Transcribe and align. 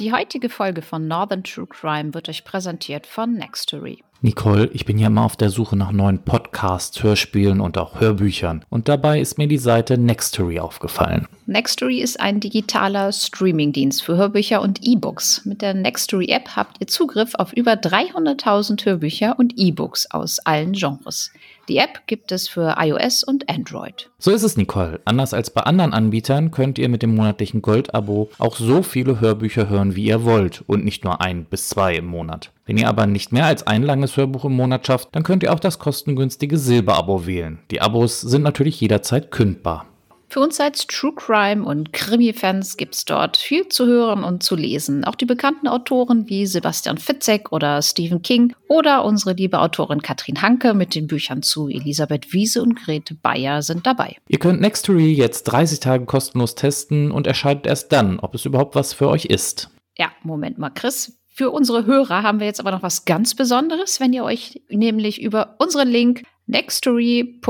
Die 0.00 0.14
heutige 0.14 0.48
Folge 0.48 0.80
von 0.80 1.06
Northern 1.08 1.44
True 1.44 1.66
Crime 1.66 2.14
wird 2.14 2.30
euch 2.30 2.42
präsentiert 2.44 3.06
von 3.06 3.34
Nextory. 3.34 4.02
Nicole, 4.22 4.70
ich 4.72 4.86
bin 4.86 4.98
ja 4.98 5.08
immer 5.08 5.26
auf 5.26 5.36
der 5.36 5.50
Suche 5.50 5.76
nach 5.76 5.92
neuen 5.92 6.20
Podcasts, 6.24 7.02
Hörspielen 7.02 7.60
und 7.60 7.76
auch 7.76 8.00
Hörbüchern. 8.00 8.64
Und 8.70 8.88
dabei 8.88 9.20
ist 9.20 9.36
mir 9.36 9.46
die 9.46 9.58
Seite 9.58 9.98
Nextory 9.98 10.58
aufgefallen. 10.58 11.28
Nextory 11.44 12.00
ist 12.00 12.18
ein 12.18 12.40
digitaler 12.40 13.12
Streamingdienst 13.12 14.02
für 14.02 14.16
Hörbücher 14.16 14.62
und 14.62 14.78
E-Books. 14.82 15.44
Mit 15.44 15.60
der 15.60 15.74
Nextory-App 15.74 16.56
habt 16.56 16.78
ihr 16.80 16.86
Zugriff 16.86 17.34
auf 17.34 17.52
über 17.52 17.72
300.000 17.72 18.82
Hörbücher 18.86 19.38
und 19.38 19.52
E-Books 19.58 20.10
aus 20.10 20.38
allen 20.38 20.72
Genres. 20.72 21.30
Die 21.70 21.76
App 21.76 22.08
gibt 22.08 22.32
es 22.32 22.48
für 22.48 22.74
iOS 22.80 23.22
und 23.22 23.48
Android. 23.48 24.10
So 24.18 24.32
ist 24.32 24.42
es, 24.42 24.56
Nicole. 24.56 25.00
Anders 25.04 25.32
als 25.32 25.50
bei 25.50 25.60
anderen 25.60 25.92
Anbietern 25.92 26.50
könnt 26.50 26.80
ihr 26.80 26.88
mit 26.88 27.00
dem 27.00 27.14
monatlichen 27.14 27.62
Gold-Abo 27.62 28.28
auch 28.40 28.56
so 28.56 28.82
viele 28.82 29.20
Hörbücher 29.20 29.68
hören, 29.68 29.94
wie 29.94 30.06
ihr 30.06 30.24
wollt 30.24 30.64
und 30.66 30.84
nicht 30.84 31.04
nur 31.04 31.20
ein 31.20 31.44
bis 31.44 31.68
zwei 31.68 31.94
im 31.94 32.06
Monat. 32.06 32.50
Wenn 32.66 32.76
ihr 32.76 32.88
aber 32.88 33.06
nicht 33.06 33.30
mehr 33.30 33.46
als 33.46 33.68
ein 33.68 33.84
langes 33.84 34.16
Hörbuch 34.16 34.46
im 34.46 34.56
Monat 34.56 34.84
schafft, 34.84 35.10
dann 35.12 35.22
könnt 35.22 35.44
ihr 35.44 35.52
auch 35.52 35.60
das 35.60 35.78
kostengünstige 35.78 36.58
Silber-Abo 36.58 37.24
wählen. 37.24 37.60
Die 37.70 37.80
Abos 37.80 38.20
sind 38.20 38.42
natürlich 38.42 38.80
jederzeit 38.80 39.30
kündbar. 39.30 39.86
Für 40.32 40.38
uns 40.38 40.60
als 40.60 40.86
True 40.86 41.12
Crime 41.12 41.64
und 41.64 41.92
Krimi-Fans 41.92 42.76
gibt 42.76 42.94
es 42.94 43.04
dort 43.04 43.36
viel 43.36 43.66
zu 43.66 43.86
hören 43.86 44.22
und 44.22 44.44
zu 44.44 44.54
lesen. 44.54 45.04
Auch 45.04 45.16
die 45.16 45.26
bekannten 45.26 45.66
Autoren 45.66 46.28
wie 46.28 46.46
Sebastian 46.46 46.98
Fitzek 46.98 47.50
oder 47.50 47.82
Stephen 47.82 48.22
King 48.22 48.54
oder 48.68 49.04
unsere 49.04 49.32
liebe 49.32 49.58
Autorin 49.58 50.02
Katrin 50.02 50.40
Hanke 50.40 50.72
mit 50.72 50.94
den 50.94 51.08
Büchern 51.08 51.42
zu 51.42 51.66
Elisabeth 51.68 52.32
Wiese 52.32 52.62
und 52.62 52.76
Grete 52.76 53.16
Bayer 53.16 53.62
sind 53.62 53.88
dabei. 53.88 54.18
Ihr 54.28 54.38
könnt 54.38 54.60
Nextory 54.60 55.12
jetzt 55.12 55.42
30 55.44 55.80
Tage 55.80 56.04
kostenlos 56.06 56.54
testen 56.54 57.10
und 57.10 57.26
erscheidet 57.26 57.66
erst 57.66 57.90
dann, 57.90 58.20
ob 58.20 58.36
es 58.36 58.44
überhaupt 58.44 58.76
was 58.76 58.92
für 58.92 59.08
euch 59.08 59.24
ist. 59.24 59.68
Ja, 59.98 60.12
Moment 60.22 60.58
mal, 60.58 60.70
Chris. 60.70 61.16
Für 61.32 61.50
unsere 61.50 61.86
Hörer 61.86 62.22
haben 62.22 62.38
wir 62.38 62.46
jetzt 62.46 62.60
aber 62.60 62.70
noch 62.70 62.84
was 62.84 63.04
ganz 63.04 63.34
Besonderes, 63.34 63.98
wenn 63.98 64.12
ihr 64.12 64.22
euch 64.22 64.62
nämlich 64.68 65.20
über 65.22 65.56
unseren 65.58 65.88
Link 65.88 66.22
nextory.de 66.50 67.44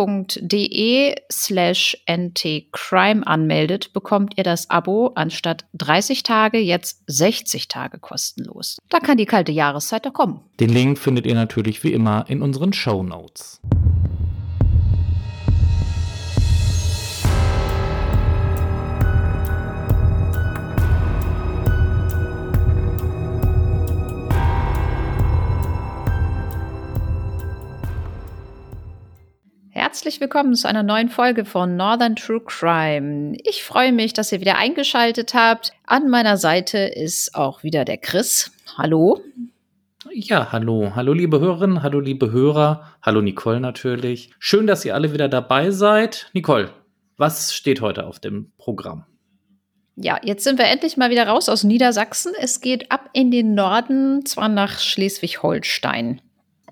slash 1.32 1.96
ntcrime 2.08 3.26
anmeldet, 3.26 3.92
bekommt 3.92 4.36
ihr 4.36 4.44
das 4.44 4.70
Abo 4.70 5.12
anstatt 5.14 5.64
30 5.74 6.22
Tage 6.22 6.58
jetzt 6.58 7.02
60 7.06 7.68
Tage 7.68 7.98
kostenlos. 7.98 8.78
Da 8.88 9.00
kann 9.00 9.16
die 9.16 9.26
kalte 9.26 9.52
Jahreszeit 9.52 10.06
doch 10.06 10.12
kommen. 10.12 10.40
Den 10.60 10.70
Link 10.70 10.98
findet 10.98 11.26
ihr 11.26 11.34
natürlich 11.34 11.82
wie 11.82 11.92
immer 11.92 12.24
in 12.28 12.42
unseren 12.42 12.72
Show 12.72 13.02
Notes. 13.02 13.60
Herzlich 29.90 30.20
willkommen 30.20 30.54
zu 30.54 30.68
einer 30.68 30.84
neuen 30.84 31.08
Folge 31.08 31.44
von 31.44 31.74
Northern 31.74 32.14
True 32.14 32.40
Crime. 32.46 33.36
Ich 33.42 33.64
freue 33.64 33.90
mich, 33.90 34.12
dass 34.12 34.30
ihr 34.30 34.40
wieder 34.40 34.56
eingeschaltet 34.56 35.34
habt. 35.34 35.72
An 35.84 36.08
meiner 36.08 36.36
Seite 36.36 36.78
ist 36.78 37.34
auch 37.34 37.64
wieder 37.64 37.84
der 37.84 37.98
Chris. 37.98 38.52
Hallo. 38.78 39.20
Ja, 40.12 40.52
hallo. 40.52 40.92
Hallo, 40.94 41.12
liebe 41.12 41.40
Hörerinnen, 41.40 41.82
hallo, 41.82 41.98
liebe 41.98 42.30
Hörer. 42.30 42.88
Hallo, 43.02 43.20
Nicole 43.20 43.58
natürlich. 43.58 44.30
Schön, 44.38 44.68
dass 44.68 44.84
ihr 44.84 44.94
alle 44.94 45.12
wieder 45.12 45.28
dabei 45.28 45.72
seid. 45.72 46.30
Nicole, 46.34 46.70
was 47.16 47.52
steht 47.52 47.80
heute 47.80 48.06
auf 48.06 48.20
dem 48.20 48.52
Programm? 48.58 49.06
Ja, 49.96 50.20
jetzt 50.22 50.44
sind 50.44 50.60
wir 50.60 50.66
endlich 50.66 50.98
mal 50.98 51.10
wieder 51.10 51.26
raus 51.26 51.48
aus 51.48 51.64
Niedersachsen. 51.64 52.32
Es 52.38 52.60
geht 52.60 52.92
ab 52.92 53.10
in 53.12 53.32
den 53.32 53.56
Norden, 53.56 54.24
zwar 54.24 54.48
nach 54.48 54.78
Schleswig-Holstein. 54.78 56.20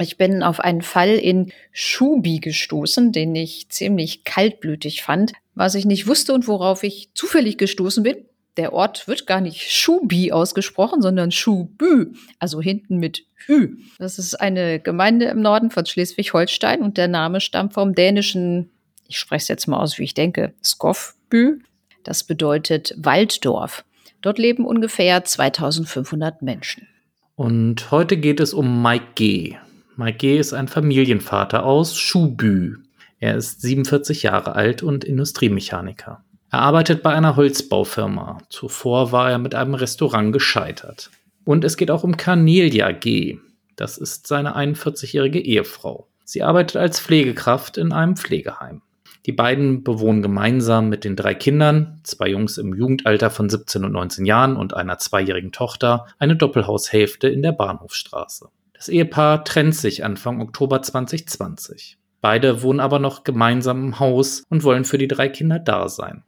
Ich 0.01 0.17
bin 0.17 0.43
auf 0.43 0.61
einen 0.61 0.83
Fall 0.83 1.11
in 1.11 1.53
Schubi 1.73 2.39
gestoßen, 2.39 3.13
den 3.13 3.35
ich 3.35 3.69
ziemlich 3.69 4.25
kaltblütig 4.25 5.03
fand. 5.03 5.33
Was 5.55 5.75
ich 5.75 5.85
nicht 5.85 6.07
wusste 6.07 6.33
und 6.33 6.47
worauf 6.47 6.83
ich 6.83 7.11
zufällig 7.15 7.59
gestoßen 7.59 8.03
bin, 8.03 8.17
der 8.59 8.73
Ort 8.73 9.07
wird 9.07 9.27
gar 9.27 9.41
nicht 9.41 9.71
Schubi 9.71 10.33
ausgesprochen, 10.33 11.01
sondern 11.01 11.31
Schubü, 11.31 12.13
also 12.41 12.61
hinten 12.61 12.99
mit 12.99 13.25
Hü. 13.47 13.77
Das 13.99 14.19
ist 14.19 14.35
eine 14.35 14.81
Gemeinde 14.81 15.27
im 15.27 15.41
Norden 15.41 15.71
von 15.71 15.87
Schleswig-Holstein 15.87 16.83
und 16.83 16.99
der 16.99 17.09
Name 17.09 17.41
stammt 17.41 17.75
vom 17.75 17.95
dänischen, 17.95 18.71
ich 19.07 19.19
spreche 19.19 19.43
es 19.43 19.49
jetzt 19.49 19.69
mal 19.69 19.79
aus, 19.79 19.99
wie 19.99 20.05
ich 20.05 20.15
denke, 20.15 20.55
Skofbü. 20.63 21.61
Das 22.03 22.25
bedeutet 22.25 22.95
Walddorf. 22.97 23.85
Dort 24.23 24.39
leben 24.39 24.67
ungefähr 24.67 25.25
2500 25.25 26.43
Menschen. 26.43 26.89
Und 27.37 27.93
heute 27.93 28.17
geht 28.17 28.41
es 28.41 28.53
um 28.53 28.83
Mike 28.83 29.07
G. 29.15 29.57
Mike 30.01 30.39
ist 30.39 30.53
ein 30.53 30.69
Familienvater 30.69 31.65
aus 31.65 31.99
Schubü. 31.99 32.77
Er 33.19 33.35
ist 33.35 33.63
47 33.63 34.23
Jahre 34.23 34.55
alt 34.55 34.85
und 34.85 35.03
Industriemechaniker. 35.03 36.23
Er 36.53 36.61
arbeitet 36.61 37.03
bei 37.03 37.13
einer 37.13 37.35
Holzbaufirma. 37.35 38.39
Zuvor 38.49 39.11
war 39.11 39.29
er 39.29 39.39
mit 39.39 39.57
einem 39.57 39.75
Restaurant 39.75 40.33
gescheitert. 40.33 41.11
Und 41.45 41.65
es 41.65 41.77
geht 41.77 41.91
auch 41.91 42.05
um 42.05 42.17
Cornelia 42.17 42.93
G. 42.93 43.39
Das 43.75 43.99
ist 43.99 44.29
seine 44.29 44.55
41-jährige 44.57 45.41
Ehefrau. 45.41 46.07
Sie 46.23 46.45
arbeitet 46.45 46.77
als 46.77 47.01
Pflegekraft 47.01 47.77
in 47.77 47.93
einem 47.93 48.15
Pflegeheim. 48.15 48.83
Die 49.27 49.33
beiden 49.33 49.83
bewohnen 49.83 50.23
gemeinsam 50.23 50.89
mit 50.89 51.03
den 51.03 51.17
drei 51.17 51.35
Kindern, 51.35 51.99
zwei 52.05 52.29
Jungs 52.29 52.57
im 52.57 52.73
Jugendalter 52.73 53.31
von 53.31 53.51
17 53.51 53.85
und 53.85 53.91
19 53.91 54.27
Jahren 54.27 54.55
und 54.55 54.75
einer 54.75 54.99
zweijährigen 54.99 55.51
Tochter, 55.51 56.07
eine 56.21 56.37
Doppelhaushälfte 56.37 57.29
in 57.29 57.43
der 57.43 57.51
Bahnhofstraße. 57.51 58.51
Das 58.79 58.89
Ehepaar 58.89 59.45
trennt 59.45 59.75
sich 59.75 60.05
Anfang 60.05 60.41
Oktober 60.41 60.81
2020. 60.81 61.99
Beide 62.21 62.63
wohnen 62.63 62.79
aber 62.79 63.01
noch 63.01 63.25
gemeinsam 63.25 63.83
im 63.87 63.99
Haus 63.99 64.45
und 64.51 64.63
wollen 64.63 64.85
für 64.85 64.99
die 64.99 65.09
drei 65.09 65.29
Kinder 65.29 65.59
da 65.59 65.89
sein. 65.89 66.23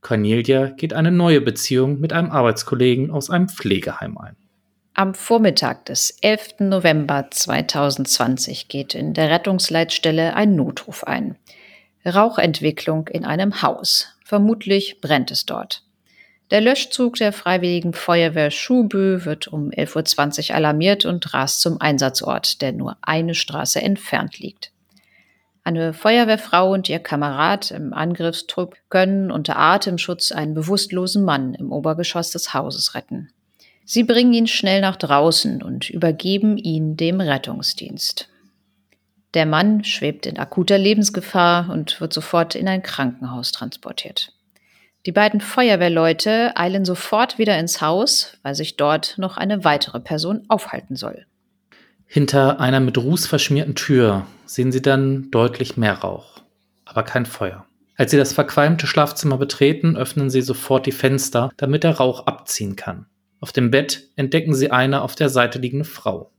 Cornelia 0.00 0.70
geht 0.70 0.94
eine 0.94 1.12
neue 1.12 1.42
Beziehung 1.42 2.00
mit 2.00 2.14
einem 2.14 2.30
Arbeitskollegen 2.30 3.10
aus 3.10 3.28
einem 3.28 3.50
Pflegeheim 3.50 4.16
ein. 4.16 4.36
Am 4.94 5.14
Vormittag 5.14 5.84
des 5.84 6.16
11. 6.22 6.60
November 6.60 7.26
2020 7.30 8.68
geht 8.68 8.94
in 8.94 9.12
der 9.12 9.28
Rettungsleitstelle 9.28 10.34
ein 10.34 10.56
Notruf 10.56 11.04
ein. 11.04 11.36
Rauchentwicklung 12.06 13.08
in 13.08 13.26
einem 13.26 13.60
Haus. 13.60 14.16
Vermutlich 14.24 15.02
brennt 15.02 15.30
es 15.30 15.44
dort. 15.44 15.84
Der 16.52 16.60
Löschzug 16.60 17.16
der 17.16 17.32
Freiwilligen 17.32 17.94
Feuerwehr 17.94 18.50
Schubö 18.50 19.24
wird 19.24 19.48
um 19.48 19.70
11.20 19.70 20.50
Uhr 20.50 20.56
alarmiert 20.56 21.06
und 21.06 21.32
rast 21.32 21.62
zum 21.62 21.80
Einsatzort, 21.80 22.60
der 22.60 22.72
nur 22.72 22.98
eine 23.00 23.34
Straße 23.34 23.80
entfernt 23.80 24.38
liegt. 24.38 24.70
Eine 25.64 25.94
Feuerwehrfrau 25.94 26.70
und 26.70 26.90
ihr 26.90 26.98
Kamerad 26.98 27.70
im 27.70 27.94
Angriffstrupp 27.94 28.76
können 28.90 29.30
unter 29.30 29.56
Atemschutz 29.56 30.30
einen 30.30 30.52
bewusstlosen 30.52 31.24
Mann 31.24 31.54
im 31.54 31.72
Obergeschoss 31.72 32.32
des 32.32 32.52
Hauses 32.52 32.94
retten. 32.94 33.30
Sie 33.86 34.04
bringen 34.04 34.34
ihn 34.34 34.46
schnell 34.46 34.82
nach 34.82 34.96
draußen 34.96 35.62
und 35.62 35.88
übergeben 35.88 36.58
ihn 36.58 36.98
dem 36.98 37.22
Rettungsdienst. 37.22 38.28
Der 39.32 39.46
Mann 39.46 39.84
schwebt 39.84 40.26
in 40.26 40.38
akuter 40.38 40.76
Lebensgefahr 40.76 41.70
und 41.70 41.98
wird 42.02 42.12
sofort 42.12 42.54
in 42.54 42.68
ein 42.68 42.82
Krankenhaus 42.82 43.52
transportiert. 43.52 44.34
Die 45.04 45.12
beiden 45.12 45.40
Feuerwehrleute 45.40 46.56
eilen 46.56 46.84
sofort 46.84 47.36
wieder 47.36 47.58
ins 47.58 47.80
Haus, 47.80 48.38
weil 48.42 48.54
sich 48.54 48.76
dort 48.76 49.16
noch 49.18 49.36
eine 49.36 49.64
weitere 49.64 49.98
Person 49.98 50.44
aufhalten 50.48 50.94
soll. 50.94 51.26
Hinter 52.06 52.60
einer 52.60 52.78
mit 52.78 52.98
Ruß 52.98 53.26
verschmierten 53.26 53.74
Tür 53.74 54.26
sehen 54.44 54.70
sie 54.70 54.82
dann 54.82 55.30
deutlich 55.30 55.76
mehr 55.76 55.94
Rauch, 55.94 56.42
aber 56.84 57.02
kein 57.02 57.26
Feuer. 57.26 57.66
Als 57.96 58.12
sie 58.12 58.16
das 58.16 58.32
verqualmte 58.32 58.86
Schlafzimmer 58.86 59.38
betreten, 59.38 59.96
öffnen 59.96 60.30
sie 60.30 60.42
sofort 60.42 60.86
die 60.86 60.92
Fenster, 60.92 61.50
damit 61.56 61.82
der 61.82 61.96
Rauch 61.96 62.26
abziehen 62.26 62.76
kann. 62.76 63.06
Auf 63.40 63.50
dem 63.50 63.72
Bett 63.72 64.08
entdecken 64.14 64.54
sie 64.54 64.70
eine 64.70 65.02
auf 65.02 65.16
der 65.16 65.30
Seite 65.30 65.58
liegende 65.58 65.84
Frau. 65.84 66.30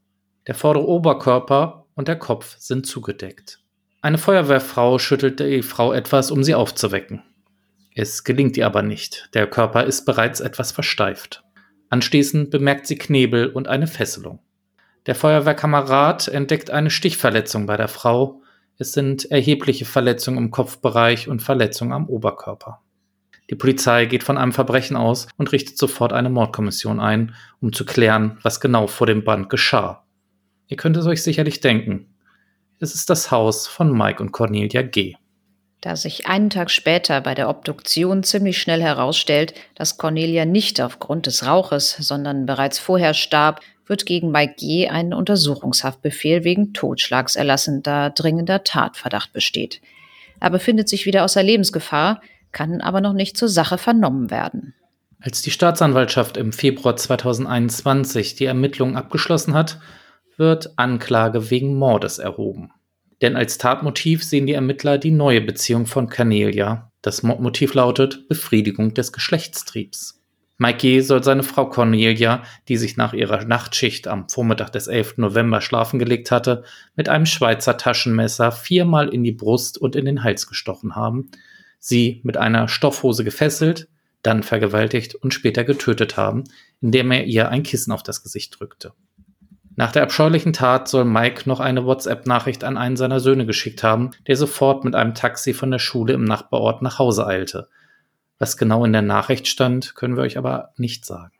Der 0.48 0.56
vordere 0.56 0.88
Oberkörper 0.88 1.86
und 1.96 2.08
der 2.08 2.18
Kopf 2.18 2.58
sind 2.60 2.86
zugedeckt. 2.86 3.60
Eine 4.02 4.18
Feuerwehrfrau 4.18 5.00
schüttelt 5.00 5.40
die 5.40 5.64
Frau 5.64 5.92
etwas, 5.92 6.32
um 6.32 6.44
sie 6.44 6.56
aufzuwecken. 6.56 7.24
Es 7.96 8.24
gelingt 8.24 8.58
ihr 8.58 8.66
aber 8.66 8.82
nicht. 8.82 9.30
Der 9.34 9.48
Körper 9.48 9.84
ist 9.84 10.06
bereits 10.06 10.40
etwas 10.40 10.72
versteift. 10.72 11.44
Anschließend 11.90 12.50
bemerkt 12.50 12.88
sie 12.88 12.98
Knebel 12.98 13.48
und 13.48 13.68
eine 13.68 13.88
Fesselung. 13.88 14.40
Der 15.06 15.16
Feuerwehrkamerad 15.16 16.28
entdeckt 16.28 16.72
eine 16.72 16.90
Stichverletzung 16.90 17.66
bei 17.66 17.78
der 17.78 17.88
Frau. 17.88 18.42
Es 18.78 18.94
sind 18.94 19.30
erhebliche 19.30 19.86
Verletzungen 19.86 20.38
im 20.38 20.52
Kopfbereich 20.52 21.28
und 21.28 21.42
Verletzungen 21.42 21.92
am 21.92 22.08
Oberkörper. 22.08 22.82
Die 23.50 23.56
Polizei 23.56 24.06
geht 24.06 24.24
von 24.24 24.38
einem 24.38 24.54
Verbrechen 24.54 24.96
aus 24.96 25.28
und 25.38 25.52
richtet 25.52 25.78
sofort 25.78 26.14
eine 26.14 26.30
Mordkommission 26.30 27.00
ein, 27.00 27.36
um 27.60 27.74
zu 27.74 27.86
klären, 27.86 28.40
was 28.42 28.62
genau 28.62 28.88
vor 28.88 29.06
dem 29.06 29.24
Band 29.24 29.50
geschah. 29.50 30.04
Ihr 30.68 30.78
könnt 30.78 30.98
es 30.98 31.06
euch 31.06 31.22
sicherlich 31.22 31.60
denken. 31.60 32.16
Es 32.80 32.96
ist 32.96 33.10
das 33.10 33.30
Haus 33.30 33.68
von 33.68 33.96
Mike 33.96 34.24
und 34.24 34.32
Cornelia 34.32 34.82
G. 34.82 35.16
Da 35.84 35.98
sich 35.98 36.28
einen 36.28 36.50
Tag 36.50 36.72
später 36.72 37.20
bei 37.20 37.36
der 37.36 37.50
Obduktion 37.50 38.24
ziemlich 38.24 38.58
schnell 38.58 38.82
herausstellt, 38.82 39.54
dass 39.76 39.98
Cornelia 39.98 40.46
nicht 40.46 40.80
aufgrund 40.80 41.26
des 41.26 41.46
Rauches, 41.46 41.98
sondern 42.00 42.46
bereits 42.46 42.80
vorher 42.80 43.14
starb, 43.14 43.60
wird 43.86 44.06
gegen 44.06 44.32
Mike 44.32 44.54
G. 44.58 44.88
ein 44.88 45.14
Untersuchungshaftbefehl 45.14 46.46
wegen 46.46 46.72
Totschlags 46.72 47.36
erlassen, 47.36 47.84
da 47.84 48.10
dringender 48.10 48.64
Tatverdacht 48.64 49.34
besteht. 49.34 49.82
Er 50.40 50.52
befindet 50.52 50.88
sich 50.88 51.06
wieder 51.06 51.26
außer 51.26 51.44
Lebensgefahr, 51.44 52.22
kann 52.54 52.80
aber 52.80 53.02
noch 53.02 53.12
nicht 53.12 53.36
zur 53.36 53.50
Sache 53.50 53.78
vernommen 53.78 54.32
werden. 54.32 54.74
Als 55.20 55.42
die 55.42 55.52
Staatsanwaltschaft 55.52 56.38
im 56.38 56.54
Februar 56.54 56.96
2021 56.96 58.36
die 58.36 58.46
Ermittlungen 58.46 58.96
abgeschlossen 58.96 59.54
hat, 59.54 59.80
wird 60.38 60.78
Anklage 60.78 61.50
wegen 61.50 61.76
Mordes 61.76 62.20
erhoben. 62.20 62.72
Denn 63.24 63.38
als 63.38 63.58
Tatmotiv 63.58 64.22
sehen 64.22 64.48
die 64.48 64.54
Ermittler 64.54 64.98
die 64.98 65.10
neue 65.10 65.40
Beziehung 65.40 65.86
von 65.86 66.10
Cornelia. 66.10 66.92
Das 67.02 67.24
Mordmotiv 67.24 67.74
lautet 67.74 68.28
Befriedigung 68.28 68.94
des 68.94 69.14
Geschlechtstriebs. 69.14 70.22
Mike 70.58 71.02
soll 71.02 71.24
seine 71.24 71.44
Frau 71.44 71.70
Cornelia, 71.70 72.44
die 72.68 72.76
sich 72.76 72.98
nach 72.98 73.14
ihrer 73.14 73.46
Nachtschicht 73.46 74.10
am 74.10 74.28
Vormittag 74.28 74.72
des 74.74 74.88
11. 74.88 75.20
November 75.20 75.62
schlafen 75.62 76.00
gelegt 76.00 76.32
hatte, 76.32 76.66
mit 76.98 77.08
einem 77.08 77.26
Schweizer 77.26 77.78
Taschenmesser 77.78 78.52
viermal 78.52 79.08
in 79.08 79.24
die 79.24 79.32
Brust 79.32 79.78
und 79.78 79.96
in 79.96 80.04
den 80.04 80.24
Hals 80.26 80.46
gestochen 80.46 80.98
haben, 80.98 81.32
sie 81.80 82.20
mit 82.24 82.36
einer 82.36 82.68
Stoffhose 82.68 83.24
gefesselt, 83.24 83.88
dann 84.22 84.44
vergewaltigt 84.44 85.16
und 85.16 85.34
später 85.34 85.64
getötet 85.64 86.18
haben, 86.18 86.44
indem 86.82 87.10
er 87.12 87.24
ihr 87.24 87.48
ein 87.48 87.64
Kissen 87.64 87.94
auf 87.94 88.04
das 88.04 88.22
Gesicht 88.22 88.60
drückte. 88.60 88.92
Nach 89.76 89.92
der 89.92 90.04
abscheulichen 90.04 90.54
Tat 90.54 90.88
soll 90.88 91.06
Mike 91.06 91.44
noch 91.46 91.60
eine 91.60 91.86
WhatsApp-Nachricht 91.86 92.64
an 92.64 92.78
einen 92.78 92.96
seiner 92.96 93.20
Söhne 93.20 93.46
geschickt 93.46 93.84
haben, 93.84 94.12
der 94.28 94.36
sofort 94.36 94.84
mit 94.84 94.94
einem 94.94 95.16
Taxi 95.16 95.54
von 95.54 95.72
der 95.72 95.80
Schule 95.80 96.14
im 96.14 96.26
Nachbarort 96.26 96.82
nach 96.82 97.00
Hause 97.00 97.26
eilte. 97.26 97.70
Was 98.38 98.58
genau 98.58 98.86
in 98.86 98.94
der 98.94 99.02
Nachricht 99.02 99.48
stand, 99.48 99.96
können 99.96 100.16
wir 100.16 100.24
euch 100.24 100.38
aber 100.38 100.74
nicht 100.78 101.06
sagen. 101.06 101.32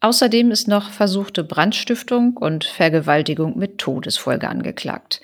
Außerdem 0.00 0.50
ist 0.50 0.66
noch 0.66 0.90
versuchte 0.90 1.44
Brandstiftung 1.44 2.36
und 2.36 2.64
Vergewaltigung 2.64 3.56
mit 3.58 3.78
Todesfolge 3.78 4.48
angeklagt. 4.48 5.20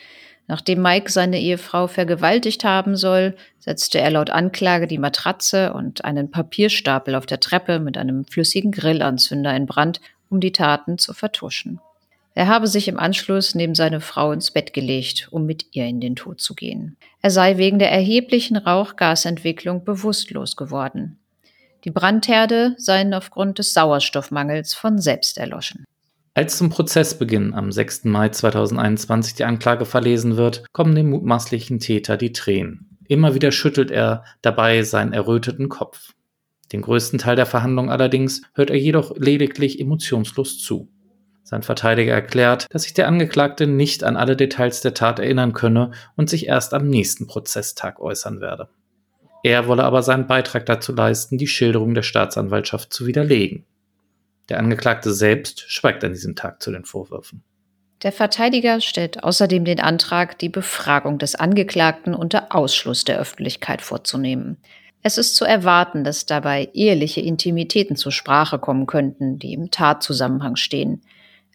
Nachdem 0.47 0.81
Mike 0.83 1.11
seine 1.11 1.41
Ehefrau 1.41 1.89
vergewaltigt 1.89 2.65
haben 2.65 2.97
soll, 2.97 3.37
setzte 3.59 4.01
er 4.01 4.11
laut 4.11 4.31
Anklage 4.31 4.87
die 4.87 4.99
Matratze 4.99 5.73
und 5.73 6.05
einen 6.05 6.31
Papierstapel 6.31 7.15
auf 7.15 7.27
der 7.27 7.41
Treppe 7.41 7.81
mit 7.81 7.99
einem 7.99 8.25
flüssigen 8.25 8.71
Grillanzünder 8.71 9.55
in 9.55 9.67
Brand, 9.67 10.01
um 10.31 10.41
die 10.41 10.53
Taten 10.53 10.97
zu 10.97 11.13
vertuschen. 11.13 11.81
Er 12.39 12.47
habe 12.47 12.69
sich 12.69 12.87
im 12.87 13.01
Anschluss 13.01 13.57
neben 13.57 13.75
seine 13.75 14.01
Frau 14.01 14.31
ins 14.31 14.53
Bett 14.53 14.73
gelegt, 14.73 15.27
um 15.33 15.45
mit 15.45 15.75
ihr 15.75 15.87
in 15.87 16.01
den 16.01 16.15
Tod 16.15 16.41
zu 16.41 16.55
gehen. 16.55 16.97
Er 17.21 17.31
sei 17.31 17.57
wegen 17.57 17.81
der 17.81 17.91
erheblichen 17.91 18.57
Rauchgasentwicklung 18.57 19.85
bewusstlos 19.85 20.55
geworden. 20.55 21.19
Die 21.83 21.91
Brandherde 21.91 22.77
seien 22.79 23.13
aufgrund 23.13 23.59
des 23.59 23.75
Sauerstoffmangels 23.75 24.73
von 24.75 24.99
selbst 24.99 25.37
erloschen. 25.37 25.85
Als 26.33 26.59
zum 26.59 26.71
Prozessbeginn 26.71 27.55
am 27.55 27.73
6. 27.73 28.05
Mai 28.05 28.29
2021 28.29 29.35
die 29.35 29.45
Anklage 29.45 29.85
verlesen 29.85 30.37
wird, 30.37 30.65
kommen 30.71 30.95
dem 30.95 31.11
mutmaßlichen 31.11 31.81
Täter 31.81 32.17
die 32.17 32.31
Tränen. 32.31 32.99
Immer 33.09 33.35
wieder 33.35 33.51
schüttelt 33.51 33.91
er 33.91 34.23
dabei 34.43 34.85
seinen 34.85 35.13
erröteten 35.13 35.69
Kopf. 35.69 36.15
Den 36.71 36.83
größten 36.83 37.19
Teil 37.19 37.35
der 37.35 37.47
Verhandlung 37.47 37.91
allerdings 37.91 38.43
hört 38.55 38.71
er 38.71 38.79
jedoch 38.79 39.17
lediglich 39.17 39.81
emotionslos 39.81 40.61
zu. 40.61 40.89
Sein 41.51 41.63
Verteidiger 41.63 42.13
erklärt, 42.13 42.67
dass 42.69 42.83
sich 42.83 42.93
der 42.93 43.09
Angeklagte 43.09 43.67
nicht 43.67 44.05
an 44.05 44.19
alle 44.19 44.37
Details 44.37 44.83
der 44.83 44.93
Tat 44.93 45.19
erinnern 45.19 45.55
könne 45.55 45.93
und 46.15 46.29
sich 46.29 46.47
erst 46.47 46.75
am 46.75 46.91
nächsten 46.91 47.27
Prozesstag 47.27 48.01
äußern 48.01 48.43
werde. 48.43 48.69
Er 49.43 49.67
wolle 49.67 49.85
aber 49.85 50.03
seinen 50.03 50.27
Beitrag 50.27 50.67
dazu 50.67 50.95
leisten, 50.95 51.39
die 51.39 51.47
Schilderung 51.47 51.95
der 51.95 52.03
Staatsanwaltschaft 52.03 52.93
zu 52.93 53.07
widerlegen. 53.07 53.65
Der 54.51 54.59
Angeklagte 54.59 55.11
selbst 55.15 55.65
schweigt 55.73 56.05
an 56.05 56.13
diesem 56.13 56.37
Tag 56.37 56.63
zu 56.63 56.71
den 56.71 56.85
Vorwürfen. 56.85 57.43
Der 58.03 58.13
Verteidiger 58.13 58.83
stellt 58.83 59.25
außerdem 59.25 59.65
den 59.65 59.81
Antrag, 59.81 60.39
die 60.39 60.51
Befragung 60.51 61.17
des 61.17 61.35
Angeklagten 61.35 62.15
unter 62.15 62.55
Ausschluss 62.55 63.05
der 63.05 63.19
Öffentlichkeit 63.19 63.81
vorzunehmen. 63.81 64.59
Es 65.03 65.17
ist 65.17 65.35
zu 65.35 65.47
erwarten, 65.47 66.05
dass 66.05 66.27
dabei 66.27 66.69
eheliche 66.75 67.23
Intimitäten 67.23 67.97
zur 67.97 68.13
Sprache 68.13 68.59
kommen 68.59 68.87
könnten, 68.87 69.39
die 69.39 69.55
im 69.55 69.71
Tatzusammenhang 69.71 70.57
stehen. 70.57 71.01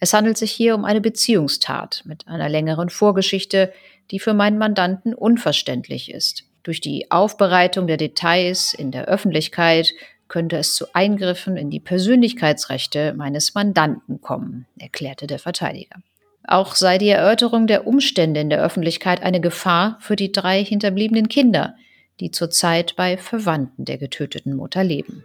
Es 0.00 0.12
handelt 0.12 0.36
sich 0.36 0.52
hier 0.52 0.74
um 0.74 0.84
eine 0.84 1.00
Beziehungstat 1.00 2.02
mit 2.04 2.26
einer 2.28 2.48
längeren 2.48 2.90
Vorgeschichte, 2.90 3.72
die 4.10 4.18
für 4.18 4.34
meinen 4.34 4.58
Mandanten 4.58 5.14
unverständlich 5.14 6.12
ist. 6.12 6.44
Durch 6.62 6.80
die 6.80 7.10
Aufbereitung 7.10 7.86
der 7.86 7.96
Details 7.96 8.74
in 8.74 8.90
der 8.90 9.06
Öffentlichkeit 9.06 9.92
könnte 10.28 10.56
es 10.56 10.74
zu 10.74 10.86
Eingriffen 10.94 11.56
in 11.56 11.70
die 11.70 11.80
Persönlichkeitsrechte 11.80 13.14
meines 13.14 13.54
Mandanten 13.54 14.20
kommen, 14.20 14.66
erklärte 14.78 15.26
der 15.26 15.38
Verteidiger. 15.38 15.96
Auch 16.46 16.74
sei 16.74 16.98
die 16.98 17.08
Erörterung 17.08 17.66
der 17.66 17.86
Umstände 17.86 18.40
in 18.40 18.50
der 18.50 18.62
Öffentlichkeit 18.62 19.22
eine 19.22 19.40
Gefahr 19.40 19.98
für 20.00 20.16
die 20.16 20.32
drei 20.32 20.62
hinterbliebenen 20.62 21.28
Kinder, 21.28 21.76
die 22.20 22.30
zurzeit 22.30 22.96
bei 22.96 23.16
Verwandten 23.16 23.84
der 23.84 23.98
getöteten 23.98 24.54
Mutter 24.54 24.84
leben. 24.84 25.24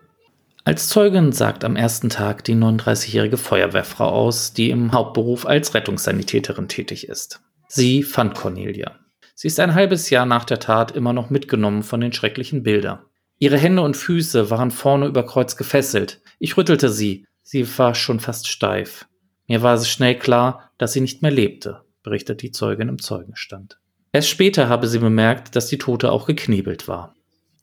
Als 0.69 0.87
Zeugin 0.87 1.31
sagt 1.31 1.63
am 1.65 1.75
ersten 1.75 2.09
Tag 2.09 2.43
die 2.43 2.53
39-jährige 2.53 3.37
Feuerwehrfrau 3.37 4.07
aus, 4.07 4.53
die 4.53 4.69
im 4.69 4.91
Hauptberuf 4.91 5.47
als 5.47 5.73
Rettungssanitäterin 5.73 6.67
tätig 6.67 7.09
ist. 7.09 7.41
Sie 7.67 8.03
fand 8.03 8.35
Cornelia. 8.35 8.91
Sie 9.33 9.47
ist 9.47 9.59
ein 9.59 9.73
halbes 9.73 10.11
Jahr 10.11 10.27
nach 10.27 10.45
der 10.45 10.59
Tat 10.59 10.91
immer 10.91 11.11
noch 11.11 11.31
mitgenommen 11.31 11.81
von 11.81 12.01
den 12.01 12.13
schrecklichen 12.13 12.61
Bildern. 12.61 12.99
Ihre 13.39 13.57
Hände 13.57 13.81
und 13.81 13.97
Füße 13.97 14.51
waren 14.51 14.69
vorne 14.69 15.07
über 15.07 15.25
Kreuz 15.25 15.55
gefesselt. 15.55 16.21
Ich 16.37 16.55
rüttelte 16.55 16.89
sie. 16.89 17.25
Sie 17.41 17.67
war 17.79 17.95
schon 17.95 18.19
fast 18.19 18.47
steif. 18.47 19.07
Mir 19.47 19.63
war 19.63 19.73
es 19.73 19.89
schnell 19.89 20.19
klar, 20.19 20.69
dass 20.77 20.93
sie 20.93 21.01
nicht 21.01 21.23
mehr 21.23 21.31
lebte, 21.31 21.81
berichtet 22.03 22.43
die 22.43 22.51
Zeugin 22.51 22.89
im 22.89 23.01
Zeugenstand. 23.01 23.79
Erst 24.11 24.29
später 24.29 24.69
habe 24.69 24.85
sie 24.85 24.99
bemerkt, 24.99 25.55
dass 25.55 25.65
die 25.65 25.79
Tote 25.79 26.11
auch 26.11 26.27
geknebelt 26.27 26.87
war. 26.87 27.15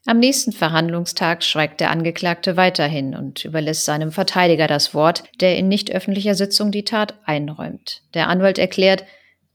Am 0.09 0.21
nächsten 0.21 0.53
Verhandlungstag 0.53 1.43
schweigt 1.43 1.81
der 1.81 1.91
Angeklagte 1.91 2.57
weiterhin 2.57 3.17
und 3.17 3.45
überlässt 3.45 3.85
seinem 3.85 4.13
Verteidiger 4.13 4.69
das 4.69 4.95
Wort, 4.95 5.25
der 5.41 5.59
in 5.59 5.67
nicht 5.67 5.91
öffentlicher 5.91 6.37
Sitzung 6.37 6.71
die 6.71 6.85
Tat 6.85 7.15
einräumt. 7.25 8.03
Der 8.15 8.29
Anwalt 8.29 8.59
erklärt, 8.59 9.05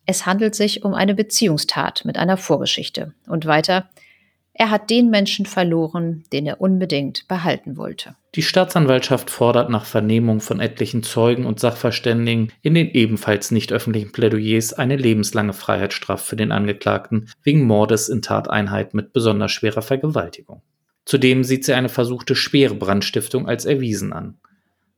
es 0.06 0.26
handelt 0.26 0.54
sich 0.56 0.84
um 0.84 0.94
eine 0.94 1.16
Beziehungstat 1.16 2.04
mit 2.04 2.18
einer 2.18 2.36
Vorgeschichte. 2.36 3.14
Und 3.28 3.46
weiter, 3.46 3.90
er 4.62 4.70
hat 4.70 4.92
den 4.92 5.10
Menschen 5.10 5.48
verloren, 5.48 6.24
den 6.32 6.46
er 6.46 6.62
unbedingt 6.62 7.28
behalten 7.28 7.78
wollte. 7.78 8.16
Die 8.36 8.44
Staatsanwaltschaft 8.44 9.32
fordert 9.32 9.72
nach 9.72 9.86
Vernehmung 9.86 10.40
von 10.40 10.60
etlichen 10.60 11.02
Zeugen 11.02 11.48
und 11.48 11.60
Sachverständigen 11.60 12.52
in 12.62 12.76
den 12.76 12.92
ebenfalls 12.92 13.50
nicht 13.50 13.74
öffentlichen 13.74 14.12
Plädoyers 14.12 14.74
eine 14.74 14.98
lebenslange 14.98 15.54
Freiheitsstrafe 15.54 16.24
für 16.24 16.36
den 16.36 16.52
Angeklagten 16.52 17.32
wegen 17.42 17.66
Mordes 17.66 18.08
in 18.08 18.22
Tateinheit 18.22 18.94
mit 18.94 19.14
besonders 19.14 19.52
schwerer 19.52 19.82
Vergewaltigung. 19.82 20.62
Zudem 21.06 21.44
sieht 21.44 21.66
sie 21.66 21.74
eine 21.74 21.90
versuchte 21.90 22.36
schwere 22.36 22.76
Brandstiftung 22.76 23.48
als 23.48 23.66
erwiesen 23.66 24.14
an. 24.14 24.38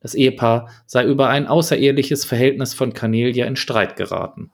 Das 0.01 0.13
Ehepaar 0.13 0.71
sei 0.85 1.05
über 1.05 1.29
ein 1.29 1.47
außereheliches 1.47 2.25
Verhältnis 2.25 2.73
von 2.73 2.93
Cornelia 2.93 3.45
in 3.45 3.55
Streit 3.55 3.95
geraten. 3.95 4.51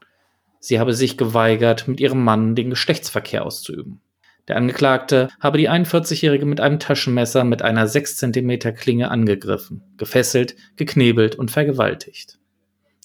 Sie 0.60 0.80
habe 0.80 0.94
sich 0.94 1.18
geweigert, 1.18 1.88
mit 1.88 2.00
ihrem 2.00 2.24
Mann 2.24 2.54
den 2.54 2.70
Geschlechtsverkehr 2.70 3.44
auszuüben. 3.44 4.02
Der 4.50 4.58
Angeklagte 4.58 5.30
habe 5.40 5.60
die 5.60 5.70
41-Jährige 5.70 6.48
mit 6.48 6.60
einem 6.60 6.80
Taschenmesser 6.80 7.44
mit 7.44 7.62
einer 7.62 7.88
6 7.88 8.18
cm 8.18 8.60
Klinge 8.76 9.12
angegriffen, 9.12 9.84
gefesselt, 9.98 10.56
geknebelt 10.76 11.36
und 11.36 11.52
vergewaltigt. 11.52 12.40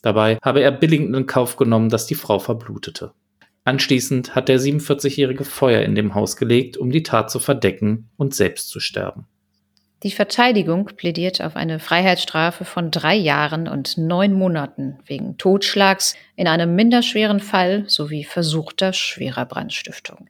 Dabei 0.00 0.38
habe 0.42 0.62
er 0.62 0.72
billigend 0.72 1.14
in 1.14 1.26
Kauf 1.26 1.56
genommen, 1.56 1.90
dass 1.90 2.06
die 2.06 2.14
Frau 2.14 2.38
verblutete. 2.38 3.12
Anschließend 3.64 4.34
hat 4.34 4.48
der 4.48 4.58
47-Jährige 4.58 5.44
Feuer 5.44 5.82
in 5.82 5.94
dem 5.94 6.14
Haus 6.14 6.36
gelegt, 6.36 6.78
um 6.78 6.90
die 6.90 7.02
Tat 7.02 7.30
zu 7.30 7.38
verdecken 7.38 8.08
und 8.16 8.34
selbst 8.34 8.70
zu 8.70 8.80
sterben. 8.80 9.26
Die 10.02 10.12
Verteidigung 10.12 10.86
plädiert 10.96 11.42
auf 11.42 11.56
eine 11.56 11.78
Freiheitsstrafe 11.78 12.64
von 12.64 12.90
drei 12.90 13.16
Jahren 13.16 13.68
und 13.68 13.98
neun 13.98 14.32
Monaten 14.32 14.98
wegen 15.04 15.36
Totschlags 15.36 16.14
in 16.36 16.46
einem 16.46 16.74
minderschweren 16.74 17.40
Fall 17.40 17.84
sowie 17.86 18.24
versuchter 18.24 18.94
schwerer 18.94 19.44
Brandstiftung. 19.44 20.28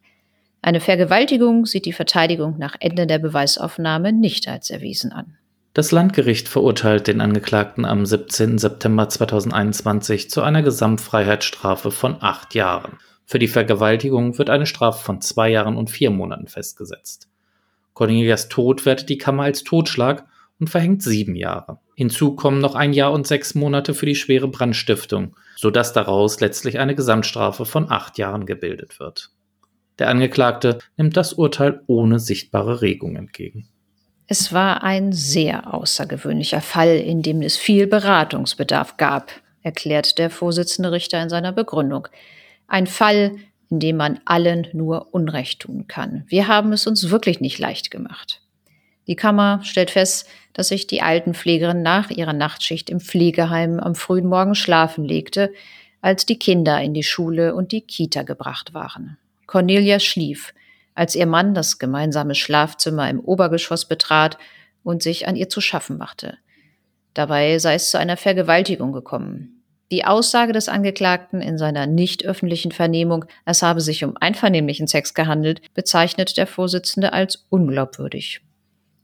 Eine 0.64 0.80
Vergewaltigung 0.80 1.66
sieht 1.66 1.84
die 1.84 1.92
Verteidigung 1.92 2.56
nach 2.56 2.74
Ende 2.80 3.06
der 3.06 3.18
Beweisaufnahme 3.18 4.14
nicht 4.14 4.48
als 4.48 4.70
erwiesen 4.70 5.12
an. 5.12 5.36
Das 5.74 5.92
Landgericht 5.92 6.48
verurteilt 6.48 7.06
den 7.06 7.20
Angeklagten 7.20 7.84
am 7.84 8.06
17. 8.06 8.56
September 8.56 9.06
2021 9.10 10.30
zu 10.30 10.40
einer 10.40 10.62
Gesamtfreiheitsstrafe 10.62 11.90
von 11.90 12.16
acht 12.18 12.54
Jahren. 12.54 12.96
Für 13.26 13.38
die 13.38 13.46
Vergewaltigung 13.46 14.38
wird 14.38 14.48
eine 14.48 14.64
Strafe 14.64 15.04
von 15.04 15.20
zwei 15.20 15.50
Jahren 15.50 15.76
und 15.76 15.90
vier 15.90 16.08
Monaten 16.08 16.46
festgesetzt. 16.46 17.28
Cornelias 17.92 18.48
Tod 18.48 18.86
wertet 18.86 19.10
die 19.10 19.18
Kammer 19.18 19.42
als 19.42 19.64
Totschlag 19.64 20.24
und 20.58 20.70
verhängt 20.70 21.02
sieben 21.02 21.36
Jahre. 21.36 21.78
Hinzu 21.94 22.36
kommen 22.36 22.62
noch 22.62 22.74
ein 22.74 22.94
Jahr 22.94 23.12
und 23.12 23.26
sechs 23.26 23.54
Monate 23.54 23.92
für 23.92 24.06
die 24.06 24.16
schwere 24.16 24.48
Brandstiftung, 24.48 25.36
sodass 25.56 25.92
daraus 25.92 26.40
letztlich 26.40 26.78
eine 26.78 26.94
Gesamtstrafe 26.94 27.66
von 27.66 27.90
acht 27.90 28.16
Jahren 28.16 28.46
gebildet 28.46 28.98
wird. 28.98 29.33
Der 29.98 30.08
Angeklagte 30.08 30.78
nimmt 30.96 31.16
das 31.16 31.32
Urteil 31.32 31.82
ohne 31.86 32.18
sichtbare 32.18 32.82
Regung 32.82 33.16
entgegen. 33.16 33.68
Es 34.26 34.52
war 34.52 34.82
ein 34.82 35.12
sehr 35.12 35.74
außergewöhnlicher 35.74 36.60
Fall, 36.60 36.96
in 36.96 37.22
dem 37.22 37.42
es 37.42 37.56
viel 37.56 37.86
Beratungsbedarf 37.86 38.96
gab, 38.96 39.30
erklärt 39.62 40.18
der 40.18 40.30
Vorsitzende 40.30 40.92
Richter 40.92 41.22
in 41.22 41.28
seiner 41.28 41.52
Begründung. 41.52 42.08
Ein 42.66 42.86
Fall, 42.86 43.36
in 43.70 43.80
dem 43.80 43.96
man 43.96 44.20
allen 44.24 44.66
nur 44.72 45.14
Unrecht 45.14 45.60
tun 45.60 45.86
kann. 45.86 46.24
Wir 46.28 46.48
haben 46.48 46.72
es 46.72 46.86
uns 46.86 47.10
wirklich 47.10 47.40
nicht 47.40 47.58
leicht 47.58 47.90
gemacht. 47.90 48.40
Die 49.06 49.16
Kammer 49.16 49.60
stellt 49.62 49.90
fest, 49.90 50.26
dass 50.54 50.68
sich 50.68 50.86
die 50.86 51.02
Altenpflegerin 51.02 51.82
nach 51.82 52.10
ihrer 52.10 52.32
Nachtschicht 52.32 52.88
im 52.88 53.00
Pflegeheim 53.00 53.78
am 53.78 53.94
frühen 53.94 54.26
Morgen 54.26 54.54
schlafen 54.54 55.04
legte, 55.04 55.52
als 56.00 56.24
die 56.24 56.38
Kinder 56.38 56.80
in 56.80 56.94
die 56.94 57.02
Schule 57.02 57.54
und 57.54 57.72
die 57.72 57.82
Kita 57.82 58.22
gebracht 58.22 58.72
waren. 58.72 59.18
Cornelia 59.46 60.00
schlief, 60.00 60.54
als 60.94 61.14
ihr 61.14 61.26
Mann 61.26 61.54
das 61.54 61.78
gemeinsame 61.78 62.34
Schlafzimmer 62.34 63.08
im 63.10 63.20
Obergeschoss 63.20 63.86
betrat 63.86 64.38
und 64.82 65.02
sich 65.02 65.26
an 65.26 65.36
ihr 65.36 65.48
zu 65.48 65.60
schaffen 65.60 65.98
machte. 65.98 66.38
Dabei 67.14 67.58
sei 67.58 67.74
es 67.74 67.90
zu 67.90 67.98
einer 67.98 68.16
Vergewaltigung 68.16 68.92
gekommen. 68.92 69.62
Die 69.90 70.04
Aussage 70.04 70.52
des 70.52 70.68
Angeklagten 70.68 71.40
in 71.40 71.58
seiner 71.58 71.86
nicht 71.86 72.24
öffentlichen 72.24 72.72
Vernehmung, 72.72 73.26
es 73.44 73.62
habe 73.62 73.80
sich 73.80 74.04
um 74.04 74.16
einvernehmlichen 74.18 74.86
Sex 74.88 75.14
gehandelt, 75.14 75.60
bezeichnet 75.74 76.36
der 76.36 76.46
Vorsitzende 76.46 77.12
als 77.12 77.46
unglaubwürdig. 77.50 78.40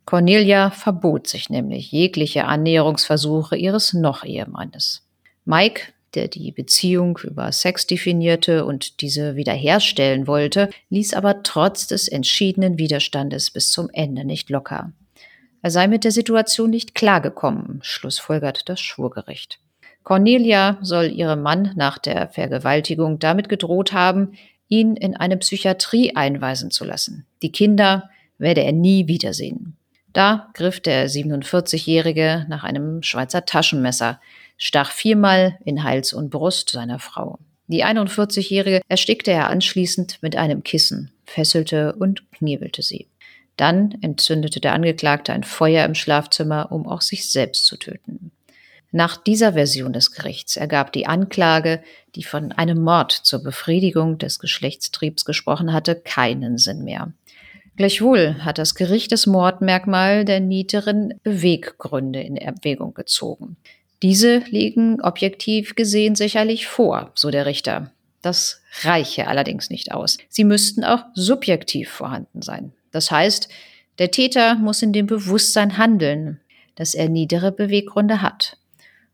Cornelia 0.06 0.70
verbot 0.70 1.28
sich 1.28 1.50
nämlich 1.50 1.92
jegliche 1.92 2.46
Annäherungsversuche 2.46 3.56
ihres 3.56 3.92
Noch-Ehemannes. 3.92 5.06
Mike, 5.44 5.92
der 6.14 6.28
die 6.28 6.52
Beziehung 6.52 7.18
über 7.22 7.50
Sex 7.52 7.86
definierte 7.86 8.64
und 8.64 9.00
diese 9.00 9.36
wiederherstellen 9.36 10.26
wollte, 10.26 10.70
ließ 10.88 11.14
aber 11.14 11.42
trotz 11.42 11.86
des 11.86 12.08
entschiedenen 12.08 12.78
Widerstandes 12.78 13.50
bis 13.50 13.70
zum 13.70 13.88
Ende 13.92 14.24
nicht 14.24 14.50
locker. 14.50 14.92
Er 15.62 15.70
sei 15.70 15.88
mit 15.88 16.04
der 16.04 16.12
Situation 16.12 16.70
nicht 16.70 16.94
klargekommen, 16.94 17.80
schlussfolgert 17.82 18.68
das 18.68 18.80
Schwurgericht. 18.80 19.58
Cornelia 20.02 20.78
soll 20.80 21.12
ihrem 21.12 21.42
Mann 21.42 21.72
nach 21.76 21.98
der 21.98 22.28
Vergewaltigung 22.28 23.18
damit 23.18 23.48
gedroht 23.48 23.92
haben, 23.92 24.32
ihn 24.68 24.96
in 24.96 25.16
eine 25.16 25.36
Psychiatrie 25.36 26.16
einweisen 26.16 26.70
zu 26.70 26.84
lassen. 26.84 27.26
Die 27.42 27.52
Kinder 27.52 28.08
werde 28.38 28.62
er 28.62 28.72
nie 28.72 29.06
wiedersehen. 29.08 29.76
Da 30.12 30.48
griff 30.54 30.80
der 30.80 31.08
47-Jährige 31.08 32.46
nach 32.48 32.64
einem 32.64 33.02
Schweizer 33.02 33.44
Taschenmesser, 33.44 34.20
stach 34.60 34.92
viermal 34.92 35.58
in 35.64 35.82
Hals 35.82 36.12
und 36.12 36.30
Brust 36.30 36.70
seiner 36.70 37.00
Frau. 37.00 37.40
Die 37.66 37.84
41-Jährige 37.84 38.82
erstickte 38.88 39.32
er 39.32 39.48
anschließend 39.48 40.18
mit 40.22 40.36
einem 40.36 40.62
Kissen, 40.62 41.10
fesselte 41.24 41.94
und 41.94 42.30
kniebelte 42.30 42.82
sie. 42.82 43.08
Dann 43.56 43.96
entzündete 44.02 44.60
der 44.60 44.74
Angeklagte 44.74 45.32
ein 45.32 45.44
Feuer 45.44 45.84
im 45.84 45.94
Schlafzimmer, 45.94 46.70
um 46.70 46.86
auch 46.86 47.00
sich 47.00 47.30
selbst 47.30 47.66
zu 47.66 47.76
töten. 47.76 48.32
Nach 48.92 49.16
dieser 49.16 49.52
Version 49.52 49.92
des 49.92 50.12
Gerichts 50.12 50.56
ergab 50.56 50.92
die 50.92 51.06
Anklage, 51.06 51.82
die 52.16 52.24
von 52.24 52.52
einem 52.52 52.82
Mord 52.82 53.12
zur 53.12 53.42
Befriedigung 53.42 54.18
des 54.18 54.40
Geschlechtstriebs 54.40 55.24
gesprochen 55.24 55.72
hatte, 55.72 55.94
keinen 55.94 56.58
Sinn 56.58 56.84
mehr. 56.84 57.12
Gleichwohl 57.76 58.44
hat 58.44 58.58
das 58.58 58.74
Gericht 58.74 59.12
das 59.12 59.26
Mordmerkmal 59.26 60.24
der 60.24 60.40
niederen 60.40 61.14
Beweggründe 61.22 62.20
in 62.20 62.36
Erwägung 62.36 62.94
gezogen. 62.94 63.56
Diese 64.02 64.38
liegen 64.48 65.00
objektiv 65.00 65.74
gesehen 65.74 66.14
sicherlich 66.14 66.66
vor, 66.66 67.12
so 67.14 67.30
der 67.30 67.46
Richter. 67.46 67.92
Das 68.22 68.62
reiche 68.82 69.28
allerdings 69.28 69.70
nicht 69.70 69.92
aus. 69.92 70.18
Sie 70.28 70.44
müssten 70.44 70.84
auch 70.84 71.04
subjektiv 71.14 71.90
vorhanden 71.90 72.42
sein. 72.42 72.72
Das 72.92 73.10
heißt, 73.10 73.48
der 73.98 74.10
Täter 74.10 74.54
muss 74.56 74.82
in 74.82 74.92
dem 74.92 75.06
Bewusstsein 75.06 75.76
handeln, 75.76 76.40
dass 76.74 76.94
er 76.94 77.08
niedere 77.08 77.52
Beweggründe 77.52 78.22
hat. 78.22 78.56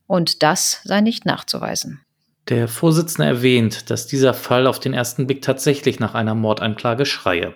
Und 0.06 0.42
das 0.42 0.80
sei 0.84 1.00
nicht 1.00 1.26
nachzuweisen. 1.26 2.00
Der 2.48 2.68
Vorsitzende 2.68 3.28
erwähnt, 3.28 3.90
dass 3.90 4.06
dieser 4.06 4.34
Fall 4.34 4.68
auf 4.68 4.78
den 4.78 4.94
ersten 4.94 5.26
Blick 5.26 5.42
tatsächlich 5.42 5.98
nach 5.98 6.14
einer 6.14 6.36
Mordanklage 6.36 7.04
schreie. 7.04 7.54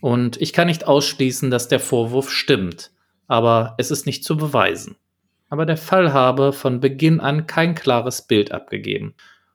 Und 0.00 0.40
ich 0.40 0.52
kann 0.52 0.66
nicht 0.66 0.86
ausschließen, 0.86 1.50
dass 1.50 1.68
der 1.68 1.78
Vorwurf 1.78 2.30
stimmt, 2.30 2.90
aber 3.28 3.74
es 3.78 3.92
ist 3.92 4.04
nicht 4.04 4.24
zu 4.24 4.36
beweisen. 4.36 4.96
Aber 5.48 5.66
der 5.66 5.76
Fall 5.76 6.12
habe 6.12 6.52
von 6.52 6.80
Beginn 6.80 7.20
an 7.20 7.46
kein 7.46 7.74
klares 7.74 8.22
Bild 8.22 8.52
abgegeben. 8.52 9.14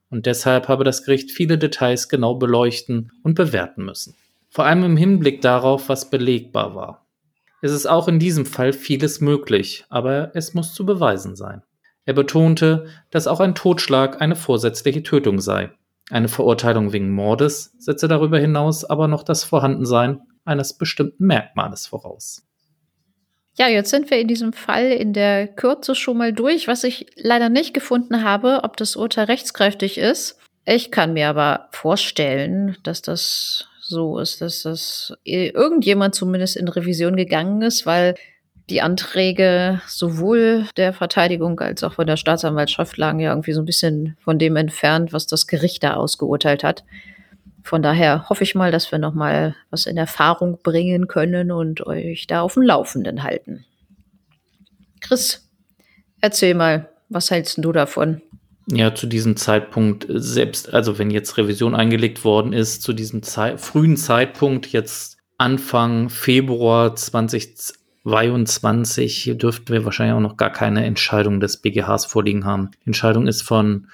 Und 0.09 0.25
deshalb 0.25 0.67
habe 0.67 0.83
das 0.83 1.03
Gericht 1.03 1.31
viele 1.31 1.57
Details 1.57 2.09
genau 2.09 2.35
beleuchten 2.35 3.11
und 3.23 3.35
bewerten 3.35 3.85
müssen. 3.85 4.15
Vor 4.49 4.65
allem 4.65 4.83
im 4.83 4.97
Hinblick 4.97 5.41
darauf, 5.41 5.89
was 5.89 6.09
belegbar 6.09 6.75
war. 6.75 7.05
Es 7.61 7.71
ist 7.71 7.85
auch 7.85 8.07
in 8.07 8.19
diesem 8.19 8.45
Fall 8.45 8.73
vieles 8.73 9.21
möglich, 9.21 9.85
aber 9.89 10.35
es 10.35 10.53
muss 10.53 10.73
zu 10.73 10.85
beweisen 10.85 11.35
sein. 11.35 11.61
Er 12.05 12.13
betonte, 12.13 12.87
dass 13.11 13.27
auch 13.27 13.39
ein 13.39 13.55
Totschlag 13.55 14.21
eine 14.21 14.35
vorsätzliche 14.35 15.03
Tötung 15.03 15.39
sei. 15.39 15.71
Eine 16.09 16.27
Verurteilung 16.27 16.91
wegen 16.91 17.11
Mordes 17.11 17.73
setze 17.77 18.07
darüber 18.07 18.39
hinaus 18.39 18.83
aber 18.83 19.07
noch 19.07 19.23
das 19.23 19.43
Vorhandensein 19.43 20.21
eines 20.43 20.73
bestimmten 20.73 21.25
Merkmales 21.25 21.87
voraus. 21.87 22.45
Ja, 23.57 23.67
jetzt 23.67 23.89
sind 23.89 24.09
wir 24.09 24.19
in 24.19 24.27
diesem 24.27 24.53
Fall 24.53 24.91
in 24.91 25.13
der 25.13 25.47
Kürze 25.47 25.93
schon 25.93 26.17
mal 26.17 26.33
durch, 26.33 26.67
was 26.67 26.83
ich 26.83 27.07
leider 27.15 27.49
nicht 27.49 27.73
gefunden 27.73 28.23
habe, 28.23 28.61
ob 28.63 28.77
das 28.77 28.95
Urteil 28.95 29.25
rechtskräftig 29.25 29.97
ist. 29.97 30.39
Ich 30.65 30.91
kann 30.91 31.13
mir 31.13 31.27
aber 31.27 31.67
vorstellen, 31.71 32.77
dass 32.83 33.01
das 33.01 33.67
so 33.81 34.19
ist, 34.19 34.41
dass 34.41 34.63
das 34.63 35.13
irgendjemand 35.23 36.15
zumindest 36.15 36.55
in 36.55 36.67
Revision 36.67 37.17
gegangen 37.17 37.61
ist, 37.61 37.85
weil 37.85 38.15
die 38.69 38.81
Anträge 38.81 39.81
sowohl 39.87 40.65
der 40.77 40.93
Verteidigung 40.93 41.59
als 41.59 41.83
auch 41.83 41.93
von 41.93 42.07
der 42.07 42.15
Staatsanwaltschaft 42.15 42.95
lagen 42.95 43.19
ja 43.19 43.31
irgendwie 43.31 43.51
so 43.51 43.61
ein 43.61 43.65
bisschen 43.65 44.15
von 44.23 44.39
dem 44.39 44.55
entfernt, 44.55 45.11
was 45.11 45.27
das 45.27 45.45
Gericht 45.45 45.83
da 45.83 45.95
ausgeurteilt 45.95 46.63
hat. 46.63 46.85
Von 47.63 47.81
daher 47.81 48.29
hoffe 48.29 48.43
ich 48.43 48.53
mal, 48.55 48.71
dass 48.71 48.91
wir 48.91 48.99
noch 48.99 49.13
mal 49.13 49.55
was 49.69 49.85
in 49.85 49.95
Erfahrung 49.97 50.59
bringen 50.63 51.07
können 51.07 51.51
und 51.51 51.85
euch 51.85 52.27
da 52.27 52.41
auf 52.41 52.55
dem 52.55 52.63
Laufenden 52.63 53.23
halten. 53.23 53.65
Chris, 54.99 55.47
erzähl 56.21 56.55
mal, 56.55 56.89
was 57.09 57.29
hältst 57.29 57.63
du 57.63 57.71
davon? 57.71 58.21
Ja, 58.67 58.95
zu 58.95 59.07
diesem 59.07 59.35
Zeitpunkt 59.35 60.05
selbst, 60.09 60.73
also 60.73 60.97
wenn 60.97 61.11
jetzt 61.11 61.37
Revision 61.37 61.75
eingelegt 61.75 62.23
worden 62.23 62.53
ist, 62.53 62.83
zu 62.83 62.93
diesem 62.93 63.21
Zei 63.23 63.57
frühen 63.57 63.97
Zeitpunkt, 63.97 64.67
jetzt 64.67 65.17
Anfang 65.37 66.07
Februar 66.09 66.95
2022, 66.95 69.33
dürften 69.35 69.73
wir 69.73 69.83
wahrscheinlich 69.83 70.15
auch 70.15 70.21
noch 70.21 70.37
gar 70.37 70.51
keine 70.51 70.85
Entscheidung 70.85 71.39
des 71.39 71.57
BGHs 71.57 72.05
vorliegen 72.05 72.45
haben. 72.45 72.69
Die 72.83 72.87
Entscheidung 72.87 73.25
ist 73.27 73.41
von 73.41 73.87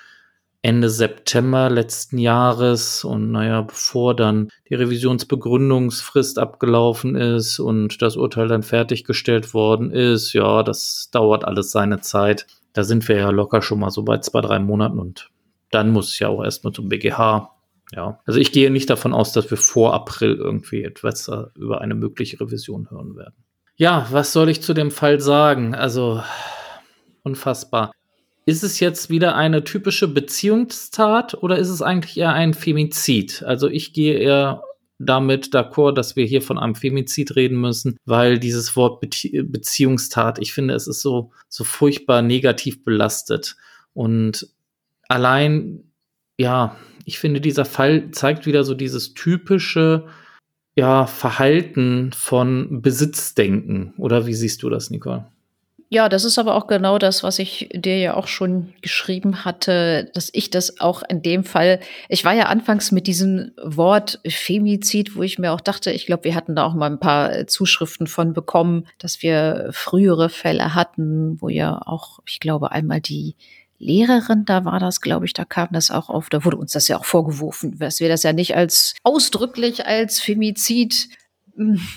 Ende 0.67 0.89
September 0.89 1.69
letzten 1.69 2.17
Jahres 2.17 3.05
und 3.05 3.31
naja, 3.31 3.61
bevor 3.61 4.13
dann 4.13 4.49
die 4.67 4.75
Revisionsbegründungsfrist 4.75 6.39
abgelaufen 6.39 7.15
ist 7.15 7.59
und 7.59 8.01
das 8.01 8.17
Urteil 8.17 8.49
dann 8.49 8.63
fertiggestellt 8.63 9.53
worden 9.53 9.91
ist, 9.91 10.33
ja, 10.33 10.63
das 10.63 11.07
dauert 11.09 11.45
alles 11.45 11.71
seine 11.71 12.01
Zeit. 12.01 12.47
Da 12.73 12.83
sind 12.83 13.07
wir 13.07 13.15
ja 13.15 13.29
locker 13.29 13.61
schon 13.61 13.79
mal 13.79 13.91
so 13.91 14.03
bei 14.03 14.17
zwei, 14.17 14.41
drei 14.41 14.59
Monaten 14.59 14.99
und 14.99 15.31
dann 15.71 15.93
muss 15.93 16.11
es 16.11 16.19
ja 16.19 16.27
auch 16.27 16.43
erstmal 16.43 16.73
zum 16.73 16.89
BGH. 16.89 17.49
Ja, 17.93 18.19
also 18.25 18.37
ich 18.37 18.51
gehe 18.51 18.69
nicht 18.69 18.89
davon 18.89 19.13
aus, 19.13 19.31
dass 19.31 19.49
wir 19.49 19.57
vor 19.57 19.93
April 19.93 20.35
irgendwie 20.35 20.83
etwas 20.83 21.31
über 21.55 21.79
eine 21.79 21.95
mögliche 21.95 22.41
Revision 22.41 22.89
hören 22.91 23.15
werden. 23.15 23.35
Ja, 23.77 24.05
was 24.11 24.33
soll 24.33 24.49
ich 24.49 24.61
zu 24.61 24.73
dem 24.73 24.91
Fall 24.91 25.21
sagen? 25.21 25.75
Also 25.75 26.21
unfassbar. 27.23 27.93
Ist 28.47 28.63
es 28.63 28.79
jetzt 28.79 29.09
wieder 29.09 29.35
eine 29.35 29.65
typische 29.65 30.07
Beziehungstat 30.07 31.33
oder 31.43 31.57
ist 31.57 31.67
es 31.67 31.81
eigentlich 31.81 32.15
eher 32.15 32.31
ein 32.31 32.53
Femizid? 32.53 33.43
Also 33.43 33.67
ich 33.67 33.91
gehe 33.91 34.17
eher 34.17 34.63
damit 34.99 35.53
d'accord, 35.53 35.93
dass 35.93 36.15
wir 36.15 36.25
hier 36.25 36.41
von 36.41 36.57
einem 36.57 36.73
Femizid 36.73 37.35
reden 37.35 37.59
müssen, 37.59 37.97
weil 38.05 38.39
dieses 38.39 38.77
Wort 38.77 39.01
Be 39.01 39.09
Beziehungstat, 39.43 40.39
ich 40.39 40.53
finde, 40.53 40.75
es 40.75 40.87
ist 40.87 41.01
so, 41.01 41.31
so 41.49 41.65
furchtbar 41.65 42.21
negativ 42.21 42.85
belastet. 42.85 43.57
Und 43.93 44.47
allein, 45.09 45.91
ja, 46.39 46.77
ich 47.03 47.19
finde, 47.19 47.41
dieser 47.41 47.65
Fall 47.65 48.11
zeigt 48.11 48.45
wieder 48.45 48.63
so 48.63 48.75
dieses 48.75 49.13
typische, 49.13 50.07
ja, 50.77 51.05
Verhalten 51.05 52.11
von 52.13 52.81
Besitzdenken. 52.81 53.93
Oder 53.97 54.25
wie 54.25 54.33
siehst 54.33 54.63
du 54.63 54.69
das, 54.69 54.89
Nicole? 54.89 55.25
Ja, 55.89 56.09
das 56.09 56.25
ist 56.25 56.37
aber 56.37 56.55
auch 56.55 56.67
genau 56.67 56.97
das, 56.97 57.23
was 57.23 57.39
ich 57.39 57.69
dir 57.73 57.97
ja 57.97 58.13
auch 58.15 58.27
schon 58.27 58.73
geschrieben 58.81 59.45
hatte, 59.45 60.11
dass 60.13 60.29
ich 60.33 60.49
das 60.49 60.81
auch 60.81 61.01
in 61.07 61.21
dem 61.21 61.45
Fall, 61.45 61.79
ich 62.09 62.25
war 62.25 62.33
ja 62.33 62.47
anfangs 62.47 62.91
mit 62.91 63.07
diesem 63.07 63.51
Wort 63.63 64.19
Femizid, 64.27 65.15
wo 65.15 65.23
ich 65.23 65.39
mir 65.39 65.53
auch 65.53 65.61
dachte, 65.61 65.91
ich 65.91 66.05
glaube, 66.05 66.25
wir 66.25 66.35
hatten 66.35 66.55
da 66.55 66.65
auch 66.65 66.73
mal 66.73 66.91
ein 66.91 66.99
paar 66.99 67.47
Zuschriften 67.47 68.07
von 68.07 68.33
bekommen, 68.33 68.85
dass 68.97 69.21
wir 69.21 69.69
frühere 69.71 70.27
Fälle 70.27 70.75
hatten, 70.75 71.41
wo 71.41 71.47
ja 71.47 71.81
auch, 71.85 72.19
ich 72.27 72.41
glaube, 72.41 72.73
einmal 72.73 72.99
die 72.99 73.35
Lehrerin, 73.79 74.43
da 74.43 74.65
war 74.65 74.79
das, 74.81 74.99
glaube 74.99 75.25
ich, 75.25 75.33
da 75.33 75.45
kam 75.45 75.69
das 75.71 75.89
auch 75.89 76.09
auf, 76.09 76.29
da 76.29 76.43
wurde 76.43 76.57
uns 76.57 76.73
das 76.73 76.89
ja 76.89 76.97
auch 76.97 77.05
vorgeworfen, 77.05 77.77
dass 77.79 78.01
wir 78.01 78.09
das 78.09 78.23
ja 78.23 78.33
nicht 78.33 78.55
als 78.57 78.95
ausdrücklich 79.03 79.85
als 79.85 80.19
Femizid 80.19 81.09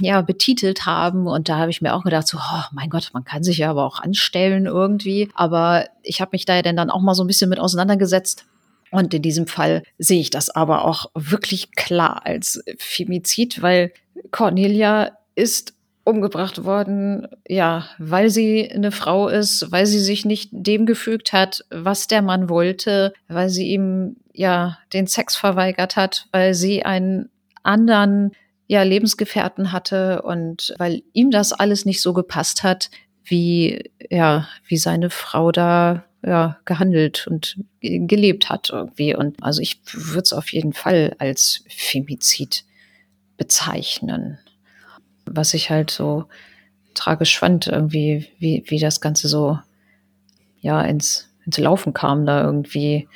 ja, 0.00 0.22
betitelt 0.22 0.86
haben. 0.86 1.26
Und 1.26 1.48
da 1.48 1.58
habe 1.58 1.70
ich 1.70 1.82
mir 1.82 1.94
auch 1.94 2.04
gedacht, 2.04 2.26
so, 2.26 2.38
oh, 2.38 2.62
mein 2.72 2.90
Gott, 2.90 3.10
man 3.12 3.24
kann 3.24 3.42
sich 3.42 3.58
ja 3.58 3.70
aber 3.70 3.84
auch 3.84 4.00
anstellen 4.00 4.66
irgendwie. 4.66 5.30
Aber 5.34 5.86
ich 6.02 6.20
habe 6.20 6.30
mich 6.32 6.44
da 6.44 6.56
ja 6.56 6.62
dann 6.62 6.90
auch 6.90 7.00
mal 7.00 7.14
so 7.14 7.24
ein 7.24 7.26
bisschen 7.26 7.50
mit 7.50 7.58
auseinandergesetzt. 7.58 8.46
Und 8.90 9.14
in 9.14 9.22
diesem 9.22 9.46
Fall 9.46 9.82
sehe 9.98 10.20
ich 10.20 10.30
das 10.30 10.50
aber 10.50 10.84
auch 10.84 11.10
wirklich 11.14 11.72
klar 11.72 12.22
als 12.24 12.62
Femizid, 12.78 13.62
weil 13.62 13.92
Cornelia 14.30 15.12
ist 15.36 15.74
umgebracht 16.02 16.64
worden, 16.64 17.28
ja, 17.46 17.86
weil 17.98 18.30
sie 18.30 18.68
eine 18.70 18.90
Frau 18.90 19.28
ist, 19.28 19.70
weil 19.70 19.86
sie 19.86 20.00
sich 20.00 20.24
nicht 20.24 20.48
dem 20.50 20.86
gefügt 20.86 21.32
hat, 21.32 21.64
was 21.70 22.08
der 22.08 22.22
Mann 22.22 22.48
wollte, 22.48 23.12
weil 23.28 23.48
sie 23.48 23.68
ihm 23.68 24.16
ja 24.32 24.78
den 24.92 25.06
Sex 25.06 25.36
verweigert 25.36 25.96
hat, 25.96 26.26
weil 26.32 26.54
sie 26.54 26.84
einen 26.84 27.28
anderen 27.62 28.32
ja 28.70 28.84
Lebensgefährten 28.84 29.72
hatte 29.72 30.22
und 30.22 30.74
weil 30.78 31.02
ihm 31.12 31.32
das 31.32 31.52
alles 31.52 31.86
nicht 31.86 32.00
so 32.00 32.12
gepasst 32.12 32.62
hat, 32.62 32.88
wie 33.24 33.90
ja, 34.10 34.46
wie 34.64 34.76
seine 34.76 35.10
Frau 35.10 35.50
da 35.50 36.04
ja 36.24 36.56
gehandelt 36.66 37.26
und 37.26 37.58
gelebt 37.80 38.48
hat 38.48 38.70
irgendwie. 38.70 39.16
Und 39.16 39.42
also 39.42 39.60
ich 39.60 39.80
würde 39.92 40.22
es 40.22 40.32
auf 40.32 40.52
jeden 40.52 40.72
Fall 40.72 41.16
als 41.18 41.64
Femizid 41.68 42.64
bezeichnen. 43.36 44.38
Was 45.26 45.52
ich 45.52 45.70
halt 45.70 45.90
so 45.90 46.26
tragisch 46.94 47.40
fand, 47.40 47.66
irgendwie, 47.66 48.28
wie, 48.38 48.62
wie 48.68 48.78
das 48.78 49.00
Ganze 49.00 49.26
so, 49.26 49.58
ja, 50.60 50.80
ins, 50.82 51.28
ins 51.44 51.58
Laufen 51.58 51.92
kam 51.92 52.24
da 52.24 52.44
irgendwie, 52.44 53.08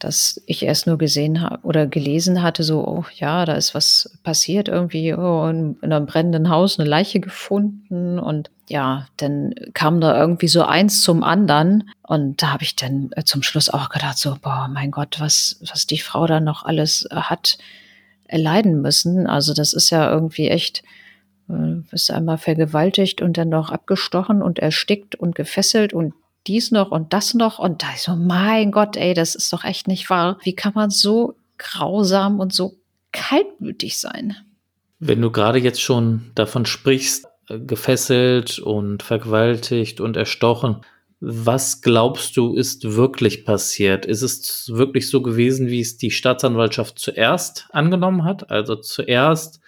dass 0.00 0.42
ich 0.46 0.64
erst 0.64 0.86
nur 0.86 0.98
gesehen 0.98 1.40
habe 1.40 1.58
oder 1.62 1.86
gelesen 1.86 2.42
hatte, 2.42 2.62
so, 2.62 2.86
oh 2.86 3.04
ja, 3.14 3.44
da 3.44 3.54
ist 3.54 3.74
was 3.74 4.18
passiert 4.22 4.68
irgendwie, 4.68 5.14
oh, 5.14 5.46
in, 5.46 5.76
in 5.82 5.92
einem 5.92 6.06
brennenden 6.06 6.48
Haus 6.48 6.78
eine 6.80 6.88
Leiche 6.88 7.20
gefunden 7.20 8.18
und 8.18 8.50
ja, 8.68 9.06
dann 9.16 9.52
kam 9.74 10.00
da 10.00 10.18
irgendwie 10.18 10.48
so 10.48 10.62
eins 10.62 11.02
zum 11.02 11.22
anderen 11.22 11.90
und 12.02 12.40
da 12.40 12.52
habe 12.52 12.62
ich 12.62 12.76
dann 12.76 13.10
äh, 13.16 13.24
zum 13.24 13.42
Schluss 13.42 13.68
auch 13.68 13.88
gedacht, 13.88 14.16
so, 14.16 14.36
boah, 14.40 14.68
mein 14.72 14.90
Gott, 14.90 15.18
was, 15.18 15.60
was 15.68 15.86
die 15.86 15.98
Frau 15.98 16.26
da 16.26 16.40
noch 16.40 16.64
alles 16.64 17.06
hat 17.12 17.58
erleiden 18.26 18.80
müssen. 18.80 19.26
Also 19.26 19.54
das 19.54 19.72
ist 19.72 19.90
ja 19.90 20.10
irgendwie 20.10 20.48
echt, 20.48 20.82
äh, 21.48 21.82
ist 21.90 22.10
einmal 22.10 22.38
vergewaltigt 22.38 23.22
und 23.22 23.36
dann 23.36 23.48
noch 23.48 23.70
abgestochen 23.70 24.40
und 24.40 24.60
erstickt 24.60 25.16
und 25.16 25.34
gefesselt 25.34 25.92
und 25.92 26.14
dies 26.50 26.72
noch 26.72 26.90
und 26.90 27.12
das 27.12 27.34
noch. 27.34 27.58
Und 27.60 27.82
da 27.82 27.92
ist 27.94 28.04
so, 28.04 28.16
mein 28.16 28.72
Gott, 28.72 28.96
ey, 28.96 29.14
das 29.14 29.34
ist 29.36 29.52
doch 29.52 29.64
echt 29.64 29.86
nicht 29.86 30.10
wahr. 30.10 30.38
Wie 30.42 30.54
kann 30.54 30.72
man 30.74 30.90
so 30.90 31.36
grausam 31.58 32.40
und 32.40 32.52
so 32.52 32.74
kaltblütig 33.12 33.98
sein? 33.98 34.34
Wenn 34.98 35.22
du 35.22 35.30
gerade 35.30 35.58
jetzt 35.58 35.80
schon 35.80 36.32
davon 36.34 36.66
sprichst, 36.66 37.26
äh, 37.48 37.60
gefesselt 37.60 38.58
und 38.58 39.02
vergewaltigt 39.02 40.00
und 40.00 40.16
erstochen, 40.16 40.82
was 41.20 41.82
glaubst 41.82 42.36
du, 42.36 42.54
ist 42.54 42.96
wirklich 42.96 43.44
passiert? 43.44 44.06
Ist 44.06 44.22
es 44.22 44.70
wirklich 44.74 45.08
so 45.08 45.22
gewesen, 45.22 45.68
wie 45.68 45.80
es 45.80 45.98
die 45.98 46.10
Staatsanwaltschaft 46.10 46.98
zuerst 46.98 47.68
angenommen 47.70 48.24
hat? 48.24 48.50
Also 48.50 48.74
zuerst 48.74 49.59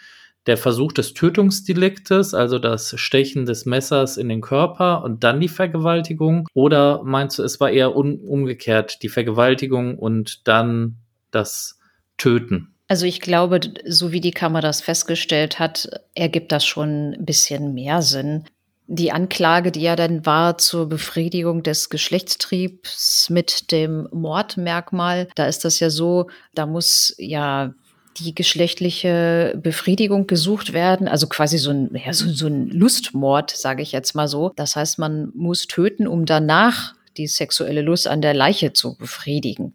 der 0.47 0.57
Versuch 0.57 0.93
des 0.93 1.15
Tötungsdeliktes, 1.15 2.35
also 2.35 2.59
das 2.59 2.95
Stechen 2.99 3.47
des 3.47 3.65
Messers 3.65 4.17
in 4.17 4.29
den 4.29 4.41
Körper 4.41 5.05
und 5.05 5.23
dann 5.23 5.41
die 5.41 5.49
Vergewaltigung? 5.49 6.49
Oder 6.55 7.03
meinst 7.05 7.39
du, 7.39 7.43
es 7.43 7.61
war 7.61 7.71
eher 7.71 7.95
umgekehrt, 7.95 9.03
die 9.03 9.09
Vergewaltigung 9.09 9.99
und 9.99 10.47
dann 10.49 10.97
das 11.31 11.79
Töten? 12.19 12.75
Also 12.89 13.07
ich 13.07 13.21
glaube, 13.21 13.61
so 13.87 14.13
wie 14.13 14.21
die 14.21 14.33
Kammer 14.33 14.61
das 14.61 14.83
festgestellt 14.83 15.59
hat, 15.59 15.89
ergibt 16.15 16.53
das 16.53 16.67
schon 16.67 17.13
ein 17.13 17.25
bisschen 17.25 17.73
mehr 17.73 18.03
Sinn. 18.03 18.45
Die 18.87 19.13
Anklage, 19.13 19.73
die 19.73 19.81
ja 19.81 19.97
dann 19.97 20.27
war 20.27 20.59
zur 20.59 20.89
Befriedigung 20.89 21.63
des 21.63 21.89
Geschlechtstriebs 21.89 23.31
mit 23.31 23.71
dem 23.73 24.09
Mordmerkmal, 24.13 25.29
da 25.37 25.47
ist 25.47 25.65
das 25.65 25.81
ja 25.81 25.89
so, 25.89 26.29
da 26.55 26.67
muss 26.67 27.15
ja 27.17 27.73
die 28.19 28.35
geschlechtliche 28.35 29.59
Befriedigung 29.63 30.27
gesucht 30.27 30.73
werden, 30.73 31.09
also 31.09 31.27
quasi 31.27 31.59
so 31.59 31.71
ein, 31.71 31.91
ja, 31.95 32.13
so, 32.13 32.31
so 32.31 32.47
ein 32.47 32.69
Lustmord, 32.69 33.51
sage 33.51 33.83
ich 33.83 33.93
jetzt 33.93 34.15
mal 34.15 34.29
so. 34.29 34.53
Das 34.57 34.77
heißt, 34.77 34.99
man 34.99 35.31
muss 35.35 35.67
töten, 35.67 36.07
um 36.07 36.27
danach 36.27 36.95
die 37.17 37.27
sexuelle 37.27 37.83
Lust 37.83 38.09
an 38.09 38.23
der 38.23 38.35
Leiche 38.35 38.73
zu 38.73 38.97
befriedigen. 38.97 39.75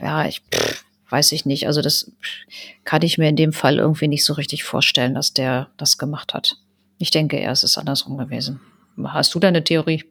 Ja, 0.00 0.26
ich 0.26 0.42
pff, 0.52 0.84
weiß 1.08 1.32
ich 1.32 1.46
nicht. 1.46 1.66
Also 1.66 1.82
das 1.82 2.12
kann 2.84 3.02
ich 3.02 3.18
mir 3.18 3.28
in 3.28 3.36
dem 3.36 3.52
Fall 3.52 3.78
irgendwie 3.78 4.08
nicht 4.08 4.24
so 4.24 4.34
richtig 4.34 4.64
vorstellen, 4.64 5.14
dass 5.14 5.32
der 5.32 5.68
das 5.76 5.98
gemacht 5.98 6.34
hat. 6.34 6.56
Ich 6.98 7.10
denke 7.10 7.40
es 7.40 7.64
ist 7.64 7.78
andersrum 7.78 8.16
gewesen. 8.18 8.60
Hast 9.04 9.34
du 9.34 9.38
da 9.38 9.48
eine 9.48 9.64
Theorie? 9.64 10.04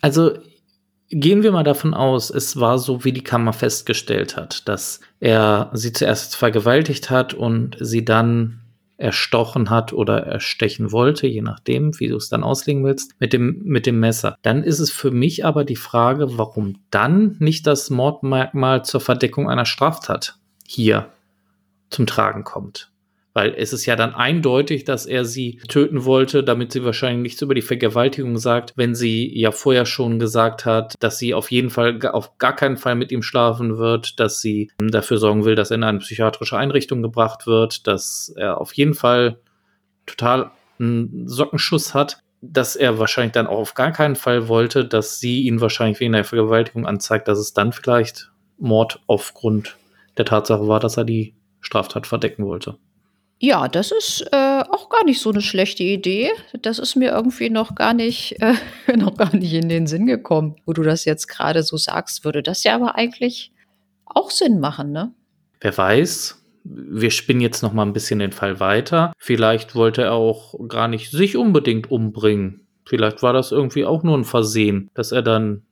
Also 0.00 0.38
Gehen 1.10 1.42
wir 1.42 1.52
mal 1.52 1.64
davon 1.64 1.94
aus, 1.94 2.28
es 2.28 2.60
war 2.60 2.78
so, 2.78 3.04
wie 3.04 3.12
die 3.12 3.24
Kammer 3.24 3.54
festgestellt 3.54 4.36
hat, 4.36 4.68
dass 4.68 5.00
er 5.20 5.70
sie 5.72 5.92
zuerst 5.92 6.36
vergewaltigt 6.36 7.08
hat 7.08 7.32
und 7.32 7.76
sie 7.80 8.04
dann 8.04 8.60
erstochen 8.98 9.70
hat 9.70 9.92
oder 9.92 10.18
erstechen 10.26 10.92
wollte, 10.92 11.26
je 11.26 11.40
nachdem, 11.40 11.98
wie 11.98 12.08
du 12.08 12.16
es 12.16 12.28
dann 12.28 12.42
auslegen 12.42 12.84
willst, 12.84 13.18
mit 13.20 13.32
dem, 13.32 13.62
mit 13.64 13.86
dem 13.86 14.00
Messer. 14.00 14.36
Dann 14.42 14.62
ist 14.62 14.80
es 14.80 14.90
für 14.90 15.12
mich 15.12 15.46
aber 15.46 15.64
die 15.64 15.76
Frage, 15.76 16.36
warum 16.36 16.80
dann 16.90 17.36
nicht 17.38 17.66
das 17.66 17.90
Mordmerkmal 17.90 18.84
zur 18.84 19.00
Verdeckung 19.00 19.48
einer 19.48 19.66
Straftat 19.66 20.36
hier 20.66 21.08
zum 21.90 22.06
Tragen 22.06 22.44
kommt. 22.44 22.90
Weil 23.38 23.54
es 23.56 23.72
ist 23.72 23.86
ja 23.86 23.94
dann 23.94 24.16
eindeutig, 24.16 24.82
dass 24.82 25.06
er 25.06 25.24
sie 25.24 25.60
töten 25.68 26.04
wollte, 26.04 26.42
damit 26.42 26.72
sie 26.72 26.82
wahrscheinlich 26.82 27.22
nichts 27.22 27.42
über 27.42 27.54
die 27.54 27.62
Vergewaltigung 27.62 28.36
sagt, 28.36 28.72
wenn 28.74 28.96
sie 28.96 29.32
ja 29.32 29.52
vorher 29.52 29.86
schon 29.86 30.18
gesagt 30.18 30.64
hat, 30.64 30.96
dass 30.98 31.18
sie 31.18 31.34
auf 31.34 31.52
jeden 31.52 31.70
Fall 31.70 32.04
auf 32.04 32.36
gar 32.38 32.56
keinen 32.56 32.76
Fall 32.76 32.96
mit 32.96 33.12
ihm 33.12 33.22
schlafen 33.22 33.78
wird, 33.78 34.18
dass 34.18 34.40
sie 34.40 34.72
dafür 34.80 35.18
sorgen 35.18 35.44
will, 35.44 35.54
dass 35.54 35.70
er 35.70 35.76
in 35.76 35.84
eine 35.84 36.00
psychiatrische 36.00 36.58
Einrichtung 36.58 37.00
gebracht 37.00 37.46
wird, 37.46 37.86
dass 37.86 38.34
er 38.36 38.60
auf 38.60 38.72
jeden 38.72 38.94
Fall 38.94 39.38
total 40.04 40.50
einen 40.80 41.28
Sockenschuss 41.28 41.94
hat 41.94 42.18
dass 42.40 42.76
er 42.76 43.00
wahrscheinlich 43.00 43.32
dann 43.32 43.48
auch 43.48 43.58
auf 43.58 43.74
gar 43.74 43.90
keinen 43.90 44.14
Fall 44.14 44.46
wollte, 44.46 44.84
dass 44.84 45.18
sie 45.18 45.42
ihn 45.42 45.60
wahrscheinlich 45.60 45.98
wegen 45.98 46.12
der 46.12 46.22
Vergewaltigung 46.24 46.86
anzeigt, 46.86 47.26
dass 47.26 47.38
es 47.38 47.52
dann 47.52 47.72
vielleicht 47.72 48.30
Mord 48.58 49.00
aufgrund 49.08 49.76
der 50.16 50.24
Tatsache 50.24 50.68
war, 50.68 50.78
dass 50.78 50.96
er 50.96 51.04
die 51.04 51.34
Straftat 51.60 52.06
verdecken 52.06 52.44
wollte. 52.44 52.78
Ja, 53.40 53.68
das 53.68 53.92
ist 53.92 54.26
äh, 54.32 54.62
auch 54.68 54.88
gar 54.88 55.04
nicht 55.04 55.20
so 55.20 55.30
eine 55.30 55.42
schlechte 55.42 55.84
Idee. 55.84 56.30
Das 56.60 56.78
ist 56.78 56.96
mir 56.96 57.12
irgendwie 57.12 57.50
noch 57.50 57.74
gar 57.74 57.94
nicht, 57.94 58.36
äh, 58.40 58.96
noch 58.96 59.16
gar 59.16 59.34
nicht 59.34 59.52
in 59.52 59.68
den 59.68 59.86
Sinn 59.86 60.06
gekommen. 60.06 60.56
Wo 60.66 60.72
du 60.72 60.82
das 60.82 61.04
jetzt 61.04 61.28
gerade 61.28 61.62
so 61.62 61.76
sagst, 61.76 62.24
würde 62.24 62.42
das 62.42 62.64
ja 62.64 62.74
aber 62.74 62.96
eigentlich 62.96 63.52
auch 64.04 64.30
Sinn 64.30 64.58
machen, 64.58 64.92
ne? 64.92 65.12
Wer 65.60 65.76
weiß. 65.76 66.42
Wir 66.64 67.10
spinnen 67.10 67.40
jetzt 67.40 67.62
noch 67.62 67.72
mal 67.72 67.84
ein 67.86 67.92
bisschen 67.92 68.18
den 68.18 68.32
Fall 68.32 68.60
weiter. 68.60 69.12
Vielleicht 69.16 69.74
wollte 69.74 70.02
er 70.02 70.12
auch 70.12 70.54
gar 70.68 70.88
nicht 70.88 71.10
sich 71.10 71.36
unbedingt 71.36 71.90
umbringen. 71.90 72.66
Vielleicht 72.84 73.22
war 73.22 73.32
das 73.32 73.52
irgendwie 73.52 73.84
auch 73.84 74.02
nur 74.02 74.18
ein 74.18 74.24
Versehen, 74.24 74.90
dass 74.94 75.12
er 75.12 75.22
dann 75.22 75.62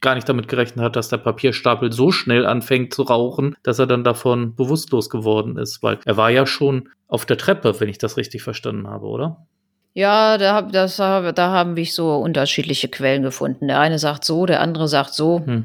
gar 0.00 0.14
nicht 0.14 0.28
damit 0.28 0.48
gerechnet 0.48 0.84
hat, 0.84 0.96
dass 0.96 1.08
der 1.08 1.18
Papierstapel 1.18 1.92
so 1.92 2.10
schnell 2.12 2.46
anfängt 2.46 2.92
zu 2.92 3.02
rauchen, 3.02 3.56
dass 3.62 3.78
er 3.78 3.86
dann 3.86 4.04
davon 4.04 4.54
bewusstlos 4.54 5.10
geworden 5.10 5.56
ist, 5.56 5.82
weil 5.82 5.98
er 6.04 6.16
war 6.16 6.30
ja 6.30 6.46
schon 6.46 6.88
auf 7.08 7.24
der 7.24 7.38
Treppe, 7.38 7.78
wenn 7.80 7.88
ich 7.88 7.98
das 7.98 8.16
richtig 8.16 8.42
verstanden 8.42 8.88
habe, 8.88 9.06
oder? 9.06 9.46
Ja, 9.94 10.36
da, 10.36 10.60
das, 10.60 10.96
da 10.96 11.32
haben 11.36 11.76
wir 11.76 11.86
so 11.86 12.16
unterschiedliche 12.16 12.88
Quellen 12.88 13.22
gefunden. 13.22 13.68
Der 13.68 13.80
eine 13.80 13.98
sagt 13.98 14.24
so, 14.24 14.44
der 14.44 14.60
andere 14.60 14.88
sagt 14.88 15.14
so. 15.14 15.40
Hm. 15.44 15.64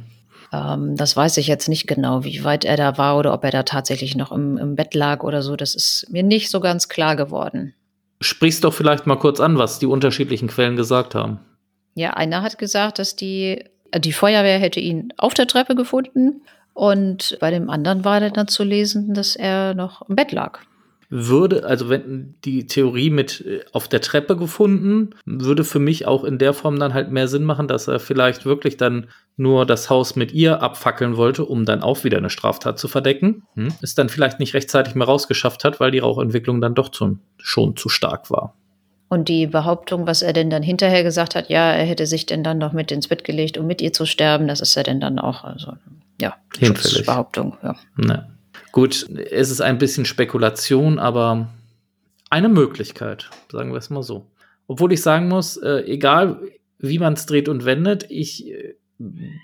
Ähm, 0.53 0.95
das 0.95 1.17
weiß 1.17 1.37
ich 1.37 1.47
jetzt 1.47 1.67
nicht 1.67 1.87
genau, 1.87 2.23
wie 2.23 2.43
weit 2.43 2.63
er 2.63 2.77
da 2.77 2.97
war 2.97 3.17
oder 3.17 3.33
ob 3.33 3.43
er 3.43 3.51
da 3.51 3.63
tatsächlich 3.63 4.15
noch 4.15 4.31
im, 4.31 4.57
im 4.57 4.75
Bett 4.75 4.93
lag 4.93 5.23
oder 5.23 5.41
so. 5.41 5.55
Das 5.55 5.75
ist 5.75 6.07
mir 6.09 6.23
nicht 6.23 6.49
so 6.49 6.59
ganz 6.59 6.87
klar 6.87 7.15
geworden. 7.15 7.73
Sprichst 8.21 8.63
doch 8.63 8.73
vielleicht 8.73 9.07
mal 9.07 9.17
kurz 9.17 9.39
an, 9.39 9.57
was 9.57 9.79
die 9.79 9.85
unterschiedlichen 9.85 10.47
Quellen 10.47 10.75
gesagt 10.75 11.15
haben. 11.15 11.39
Ja, 11.95 12.11
einer 12.11 12.41
hat 12.41 12.57
gesagt, 12.57 12.99
dass 12.99 13.15
die 13.15 13.65
die 13.97 14.13
Feuerwehr 14.13 14.59
hätte 14.59 14.79
ihn 14.79 15.13
auf 15.17 15.33
der 15.33 15.47
Treppe 15.47 15.75
gefunden 15.75 16.41
und 16.73 17.37
bei 17.39 17.51
dem 17.51 17.69
anderen 17.69 18.05
war 18.05 18.19
dann 18.21 18.47
zu 18.47 18.63
lesen, 18.63 19.13
dass 19.13 19.35
er 19.35 19.73
noch 19.73 20.07
im 20.07 20.15
Bett 20.15 20.31
lag. 20.31 20.59
Würde, 21.13 21.65
also 21.65 21.89
wenn 21.89 22.35
die 22.45 22.67
Theorie 22.67 23.09
mit 23.09 23.41
äh, 23.45 23.59
auf 23.73 23.89
der 23.89 23.99
Treppe 23.99 24.37
gefunden, 24.37 25.09
würde 25.25 25.65
für 25.65 25.79
mich 25.79 26.07
auch 26.07 26.23
in 26.23 26.37
der 26.37 26.53
Form 26.53 26.79
dann 26.79 26.93
halt 26.93 27.11
mehr 27.11 27.27
Sinn 27.27 27.43
machen, 27.43 27.67
dass 27.67 27.89
er 27.89 27.99
vielleicht 27.99 28.45
wirklich 28.45 28.77
dann 28.77 29.07
nur 29.35 29.65
das 29.65 29.89
Haus 29.89 30.15
mit 30.15 30.31
ihr 30.31 30.61
abfackeln 30.63 31.17
wollte, 31.17 31.43
um 31.43 31.65
dann 31.65 31.83
auch 31.83 32.05
wieder 32.05 32.17
eine 32.17 32.29
Straftat 32.29 32.79
zu 32.79 32.87
verdecken. 32.87 33.43
Hm? 33.55 33.73
Es 33.81 33.93
dann 33.93 34.07
vielleicht 34.07 34.39
nicht 34.39 34.53
rechtzeitig 34.53 34.95
mehr 34.95 35.07
rausgeschafft 35.07 35.65
hat, 35.65 35.81
weil 35.81 35.91
die 35.91 35.99
Rauchentwicklung 35.99 36.61
dann 36.61 36.75
doch 36.75 36.87
zu, 36.87 37.19
schon 37.37 37.75
zu 37.75 37.89
stark 37.89 38.31
war. 38.31 38.55
Und 39.11 39.27
die 39.27 39.45
Behauptung, 39.45 40.07
was 40.07 40.21
er 40.21 40.31
denn 40.31 40.49
dann 40.49 40.63
hinterher 40.63 41.03
gesagt 41.03 41.35
hat, 41.35 41.49
ja, 41.49 41.73
er 41.73 41.83
hätte 41.83 42.07
sich 42.07 42.25
denn 42.27 42.45
dann 42.45 42.59
noch 42.59 42.71
mit 42.71 42.93
ins 42.93 43.09
Bett 43.09 43.25
gelegt, 43.25 43.57
um 43.57 43.67
mit 43.67 43.81
ihr 43.81 43.91
zu 43.91 44.05
sterben, 44.05 44.47
das 44.47 44.61
ist 44.61 44.73
ja 44.75 44.83
denn 44.83 45.01
dann 45.01 45.19
auch, 45.19 45.43
also, 45.43 45.73
ja, 46.21 46.37
Hinfällig. 46.57 47.07
Behauptung. 47.07 47.57
Ja. 47.61 47.75
Ne. 47.97 48.29
Gut, 48.71 49.09
es 49.09 49.51
ist 49.51 49.59
ein 49.59 49.79
bisschen 49.79 50.05
Spekulation, 50.05 50.97
aber 50.97 51.49
eine 52.29 52.47
Möglichkeit, 52.47 53.29
sagen 53.51 53.71
wir 53.73 53.79
es 53.79 53.89
mal 53.89 54.01
so. 54.01 54.27
Obwohl 54.67 54.93
ich 54.93 55.01
sagen 55.01 55.27
muss, 55.27 55.57
äh, 55.57 55.83
egal 55.87 56.39
wie 56.79 56.97
man 56.97 57.11
es 57.11 57.25
dreht 57.25 57.49
und 57.49 57.65
wendet, 57.65 58.05
ich 58.09 58.47
äh, 58.47 58.75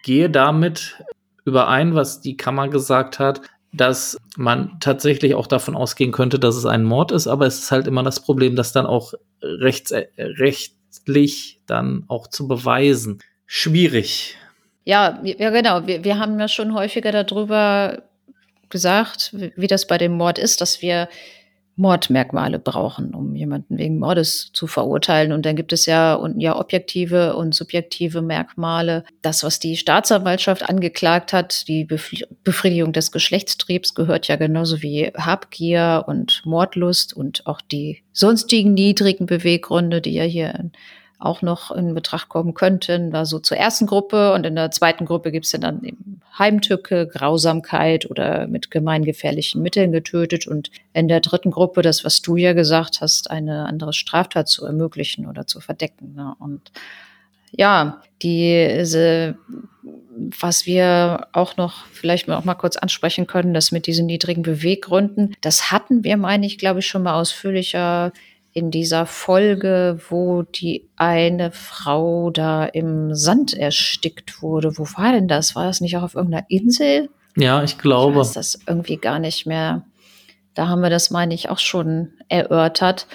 gehe 0.06 0.30
damit 0.30 1.03
überein, 1.43 1.93
was 1.93 2.21
die 2.21 2.38
Kammer 2.38 2.69
gesagt 2.69 3.19
hat, 3.19 3.41
dass 3.77 4.17
man 4.35 4.79
tatsächlich 4.79 5.35
auch 5.35 5.47
davon 5.47 5.75
ausgehen 5.75 6.11
könnte, 6.11 6.39
dass 6.39 6.55
es 6.55 6.65
ein 6.65 6.83
Mord 6.83 7.11
ist, 7.11 7.27
aber 7.27 7.45
es 7.45 7.59
ist 7.59 7.71
halt 7.71 7.87
immer 7.87 8.03
das 8.03 8.19
Problem, 8.19 8.55
das 8.55 8.71
dann 8.71 8.85
auch 8.85 9.13
rechts, 9.41 9.91
äh, 9.91 10.07
rechtlich 10.17 11.61
dann 11.65 12.03
auch 12.07 12.27
zu 12.27 12.47
beweisen. 12.47 13.19
Schwierig. 13.45 14.35
Ja, 14.83 15.19
ja 15.23 15.49
genau. 15.49 15.87
Wir, 15.87 16.03
wir 16.03 16.19
haben 16.19 16.39
ja 16.39 16.47
schon 16.47 16.73
häufiger 16.73 17.11
darüber 17.11 18.03
gesagt, 18.69 19.31
wie, 19.33 19.53
wie 19.55 19.67
das 19.67 19.87
bei 19.87 19.97
dem 19.97 20.13
Mord 20.13 20.39
ist, 20.39 20.61
dass 20.61 20.81
wir 20.81 21.07
Mordmerkmale 21.77 22.57
brauchen, 22.59 23.13
um 23.13 23.35
jemanden 23.35 23.77
wegen 23.77 23.99
Mordes 23.99 24.49
zu 24.51 24.67
verurteilen. 24.67 25.31
Und 25.31 25.45
dann 25.45 25.55
gibt 25.55 25.71
es 25.71 25.85
ja, 25.85 26.19
ja 26.37 26.59
objektive 26.59 27.35
und 27.35 27.53
subjektive 27.53 28.21
Merkmale. 28.21 29.03
Das, 29.21 29.43
was 29.43 29.59
die 29.59 29.77
Staatsanwaltschaft 29.77 30.67
angeklagt 30.67 31.33
hat, 31.33 31.67
die 31.67 31.85
Befriedigung 31.85 32.93
des 32.93 33.11
Geschlechtstriebs 33.11 33.93
gehört 33.93 34.27
ja 34.27 34.35
genauso 34.35 34.81
wie 34.81 35.11
Habgier 35.15 36.03
und 36.07 36.41
Mordlust 36.45 37.13
und 37.13 37.45
auch 37.45 37.61
die 37.61 38.03
sonstigen 38.11 38.73
niedrigen 38.73 39.27
Beweggründe, 39.27 40.01
die 40.01 40.13
ja 40.13 40.23
hier 40.23 40.71
auch 41.19 41.41
noch 41.41 41.71
in 41.71 41.93
Betracht 41.93 42.30
kommen 42.30 42.53
könnten, 42.53 43.12
war 43.12 43.25
so 43.25 43.39
zur 43.39 43.58
ersten 43.58 43.88
Gruppe 43.88 44.34
und 44.34 44.45
in 44.45 44.56
der 44.56 44.71
zweiten 44.71 45.06
Gruppe 45.06 45.32
gibt 45.32 45.45
es 45.45 45.51
dann 45.51 45.84
eben 45.84 46.21
Heimtücke, 46.38 47.08
Grausamkeit 47.08 48.10
oder 48.10 48.47
mit 48.47 48.69
gemeingefährlichen 48.69 49.62
Mitteln 49.62 49.91
getötet 49.91 50.47
und 50.47 50.69
in 50.93 51.08
der 51.08 51.19
dritten 51.19 51.49
Gruppe, 51.49 51.82
das, 51.82 52.06
was 52.06 52.21
du 52.21 52.36
ja 52.36 52.53
gesagt 52.53 53.01
hast, 53.01 53.32
eine 53.32 53.65
andere 53.65 53.93
Straftat 53.93 54.47
zu 54.47 54.65
ermöglichen 54.65 55.25
oder 55.25 55.47
zu 55.47 55.60
verdecken. 55.60 56.13
Ne? 56.15 56.36
Und 56.38 56.71
ja, 57.51 58.01
diese, 58.21 59.36
was 60.39 60.65
wir 60.65 61.27
auch 61.32 61.58
noch 61.58 61.86
vielleicht 61.88 62.30
auch 62.30 62.43
mal 62.43 62.56
kurz 62.56 62.77
ansprechen 62.77 63.25
können, 63.25 63.53
das 63.53 63.71
mit 63.71 63.88
diesen 63.88 64.06
niedrigen 64.06 64.43
Beweggründen, 64.43 65.36
das 65.41 65.71
hatten 65.71 66.03
wir, 66.03 66.17
meine 66.17 66.45
ich, 66.45 66.58
glaube 66.58 66.80
ich, 66.80 66.88
schon 66.88 67.03
mal 67.03 67.19
ausführlicher 67.19 68.12
in 68.57 68.71
dieser 68.71 69.05
Folge, 69.05 69.99
wo 70.09 70.41
die 70.41 70.89
eine 70.95 71.51
Frau 71.51 72.31
da 72.31 72.65
im 72.65 73.13
Sand 73.13 73.53
erstickt 73.53 74.41
wurde. 74.41 74.79
Wo 74.79 74.85
war 74.97 75.11
denn 75.11 75.27
das? 75.27 75.55
War 75.55 75.65
das 75.65 75.79
nicht 75.79 75.95
auch 75.95 76.01
auf 76.01 76.15
irgendeiner 76.15 76.47
Insel? 76.49 77.09
Ja, 77.35 77.61
ich 77.61 77.77
glaube. 77.77 78.13
Ich 78.13 78.17
weiß 78.17 78.33
das 78.33 78.59
irgendwie 78.65 78.97
gar 78.97 79.19
nicht 79.19 79.45
mehr. 79.45 79.85
Da 80.55 80.69
haben 80.69 80.81
wir 80.81 80.89
das, 80.89 81.11
meine 81.11 81.35
ich, 81.35 81.51
auch 81.51 81.59
schon 81.59 82.13
erörtert. 82.29 83.05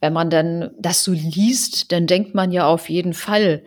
Wenn 0.00 0.14
man 0.14 0.30
dann 0.30 0.72
das 0.80 1.04
so 1.04 1.12
liest, 1.12 1.92
dann 1.92 2.08
denkt 2.08 2.34
man 2.34 2.50
ja 2.50 2.66
auf 2.66 2.90
jeden 2.90 3.14
Fall, 3.14 3.62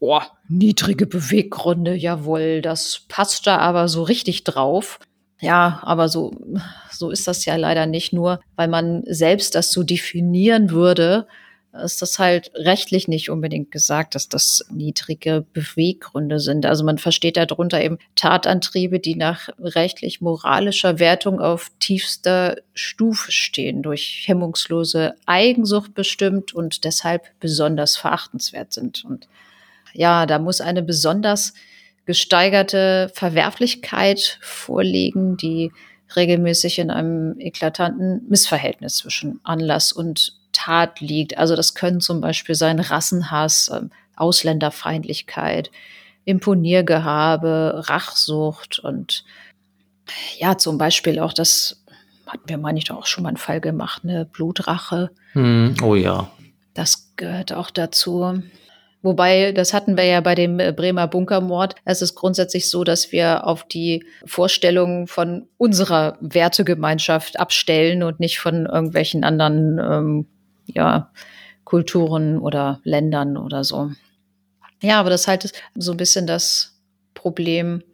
boah, 0.00 0.26
niedrige 0.48 1.06
Beweggründe, 1.06 1.94
jawohl, 1.94 2.60
das 2.60 3.04
passt 3.06 3.46
da 3.46 3.58
aber 3.58 3.86
so 3.86 4.02
richtig 4.02 4.42
drauf. 4.42 4.98
Ja, 5.40 5.80
aber 5.82 6.08
so, 6.08 6.32
so 6.90 7.10
ist 7.10 7.26
das 7.26 7.44
ja 7.44 7.56
leider 7.56 7.86
nicht 7.86 8.12
nur, 8.12 8.40
weil 8.56 8.68
man 8.68 9.02
selbst 9.06 9.54
das 9.54 9.70
so 9.70 9.82
definieren 9.82 10.70
würde, 10.70 11.26
ist 11.84 12.00
das 12.00 12.18
halt 12.18 12.50
rechtlich 12.54 13.06
nicht 13.06 13.30
unbedingt 13.30 13.70
gesagt, 13.70 14.14
dass 14.14 14.28
das 14.28 14.64
niedrige 14.70 15.44
Beweggründe 15.52 16.40
sind. 16.40 16.64
Also 16.64 16.84
man 16.84 16.98
versteht 16.98 17.36
darunter 17.36 17.82
eben 17.82 17.98
Tatantriebe, 18.14 18.98
die 18.98 19.14
nach 19.14 19.48
rechtlich-moralischer 19.58 20.98
Wertung 20.98 21.40
auf 21.40 21.70
tiefster 21.78 22.56
Stufe 22.72 23.30
stehen, 23.30 23.82
durch 23.82 24.24
hemmungslose 24.26 25.14
Eigensucht 25.26 25.94
bestimmt 25.94 26.54
und 26.54 26.84
deshalb 26.84 27.26
besonders 27.40 27.96
verachtenswert 27.96 28.72
sind. 28.72 29.04
Und 29.04 29.28
ja, 29.92 30.26
da 30.26 30.38
muss 30.38 30.60
eine 30.60 30.82
besonders 30.82 31.52
gesteigerte 32.06 33.10
Verwerflichkeit 33.14 34.38
vorliegen, 34.40 35.36
die 35.36 35.72
regelmäßig 36.14 36.78
in 36.78 36.90
einem 36.90 37.38
eklatanten 37.38 38.22
Missverhältnis 38.28 38.98
zwischen 38.98 39.40
Anlass 39.42 39.92
und 39.92 40.38
Tat 40.52 41.00
liegt. 41.00 41.36
Also 41.36 41.56
das 41.56 41.74
können 41.74 42.00
zum 42.00 42.20
Beispiel 42.20 42.54
sein 42.54 42.80
Rassenhass, 42.80 43.70
ähm, 43.74 43.90
Ausländerfeindlichkeit, 44.14 45.70
Imponiergehabe, 46.24 47.84
Rachsucht 47.88 48.78
und 48.78 49.24
ja, 50.38 50.56
zum 50.56 50.78
Beispiel 50.78 51.18
auch 51.18 51.32
das 51.32 51.84
hatten 52.26 52.48
wir, 52.48 52.58
meine 52.58 52.78
ich, 52.78 52.86
doch 52.86 52.96
auch 52.96 53.06
schon 53.06 53.22
mal 53.22 53.30
einen 53.30 53.36
Fall 53.36 53.60
gemacht, 53.60 54.02
eine 54.04 54.24
Blutrache. 54.24 55.10
Hm, 55.32 55.76
oh 55.82 55.94
ja. 55.94 56.30
Das 56.74 57.12
gehört 57.16 57.52
auch 57.52 57.70
dazu. 57.70 58.42
Wobei, 59.06 59.52
das 59.52 59.72
hatten 59.72 59.96
wir 59.96 60.02
ja 60.02 60.20
bei 60.20 60.34
dem 60.34 60.58
äh, 60.58 60.72
Bremer 60.72 61.06
Bunkermord. 61.06 61.76
Es 61.84 62.02
ist 62.02 62.16
grundsätzlich 62.16 62.68
so, 62.68 62.82
dass 62.82 63.12
wir 63.12 63.46
auf 63.46 63.62
die 63.62 64.04
Vorstellungen 64.24 65.06
von 65.06 65.46
unserer 65.58 66.18
Wertegemeinschaft 66.20 67.38
abstellen 67.38 68.02
und 68.02 68.18
nicht 68.18 68.40
von 68.40 68.66
irgendwelchen 68.66 69.22
anderen 69.22 69.78
ähm, 69.78 70.26
ja, 70.66 71.12
Kulturen 71.62 72.40
oder 72.40 72.80
Ländern 72.82 73.36
oder 73.36 73.62
so. 73.62 73.92
Ja, 74.82 74.98
aber 74.98 75.10
das 75.10 75.28
halt 75.28 75.52
so 75.76 75.92
ein 75.92 75.98
bisschen 75.98 76.26
das 76.26 76.76
Problem, 77.14 77.84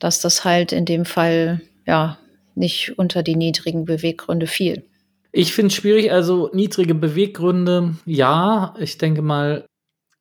dass 0.00 0.20
das 0.20 0.44
halt 0.44 0.72
in 0.72 0.84
dem 0.84 1.04
Fall 1.04 1.60
ja 1.86 2.18
nicht 2.56 2.98
unter 2.98 3.22
die 3.22 3.36
niedrigen 3.36 3.84
Beweggründe 3.84 4.48
fiel. 4.48 4.82
Ich 5.30 5.52
finde 5.52 5.68
es 5.68 5.74
schwierig, 5.74 6.10
also 6.10 6.50
niedrige 6.52 6.96
Beweggründe, 6.96 7.94
ja, 8.04 8.74
ich 8.80 8.98
denke 8.98 9.22
mal, 9.22 9.64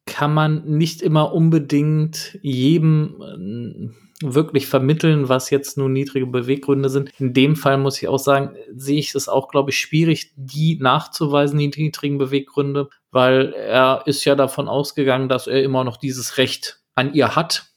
kann 0.10 0.34
man 0.34 0.66
nicht 0.66 1.02
immer 1.02 1.32
unbedingt 1.34 2.38
jedem 2.42 3.94
äh, 4.22 4.26
wirklich 4.28 4.68
vermitteln, 4.68 5.30
was 5.30 5.50
jetzt 5.50 5.78
nur 5.78 5.88
niedrige 5.88 6.26
Beweggründe 6.26 6.90
sind. 6.90 7.12
In 7.20 7.34
dem 7.34 7.56
Fall 7.56 7.78
muss 7.78 8.02
ich 8.02 8.10
auch 8.10 8.20
sagen, 8.20 8.56
sehe 8.76 9.00
ich 9.00 9.16
es 9.16 9.30
auch, 9.30 9.48
glaube 9.48 9.70
ich, 9.70 9.80
schwierig, 9.80 10.34
die 10.36 10.78
nachzuweisen, 10.82 11.58
die 11.58 11.68
niedrigen 11.68 12.18
Beweggründe, 12.18 12.90
weil 13.12 13.54
er 13.54 14.04
ist 14.06 14.26
ja 14.26 14.36
davon 14.36 14.68
ausgegangen, 14.68 15.30
dass 15.30 15.48
er 15.48 15.64
immer 15.64 15.86
noch 15.86 15.98
dieses 15.98 16.38
Recht 16.38 16.82
an 16.96 17.14
ihr 17.14 17.36
hat 17.36 17.69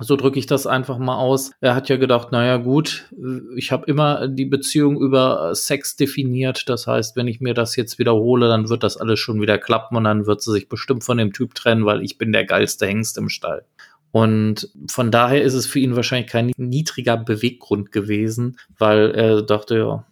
so 0.00 0.16
drücke 0.16 0.38
ich 0.38 0.46
das 0.46 0.66
einfach 0.66 0.98
mal 0.98 1.16
aus. 1.16 1.52
Er 1.60 1.74
hat 1.74 1.88
ja 1.88 1.96
gedacht, 1.96 2.32
naja 2.32 2.56
gut, 2.56 3.08
ich 3.56 3.70
habe 3.70 3.86
immer 3.86 4.26
die 4.28 4.44
Beziehung 4.44 5.00
über 5.00 5.54
Sex 5.54 5.96
definiert. 5.96 6.68
Das 6.68 6.86
heißt, 6.86 7.16
wenn 7.16 7.28
ich 7.28 7.40
mir 7.40 7.54
das 7.54 7.76
jetzt 7.76 7.98
wiederhole, 7.98 8.48
dann 8.48 8.68
wird 8.68 8.82
das 8.82 8.96
alles 8.96 9.20
schon 9.20 9.40
wieder 9.40 9.58
klappen 9.58 9.96
und 9.96 10.04
dann 10.04 10.26
wird 10.26 10.42
sie 10.42 10.52
sich 10.52 10.68
bestimmt 10.68 11.04
von 11.04 11.18
dem 11.18 11.32
Typ 11.32 11.54
trennen, 11.54 11.86
weil 11.86 12.02
ich 12.02 12.18
bin 12.18 12.32
der 12.32 12.44
geilste 12.44 12.86
Hengst 12.86 13.18
im 13.18 13.28
Stall. 13.28 13.64
Und 14.10 14.70
von 14.88 15.10
daher 15.10 15.42
ist 15.42 15.54
es 15.54 15.66
für 15.66 15.80
ihn 15.80 15.96
wahrscheinlich 15.96 16.30
kein 16.30 16.52
niedriger 16.56 17.16
Beweggrund 17.16 17.90
gewesen, 17.90 18.58
weil 18.78 19.10
er 19.10 19.42
dachte, 19.42 19.76
ja, 19.76 20.06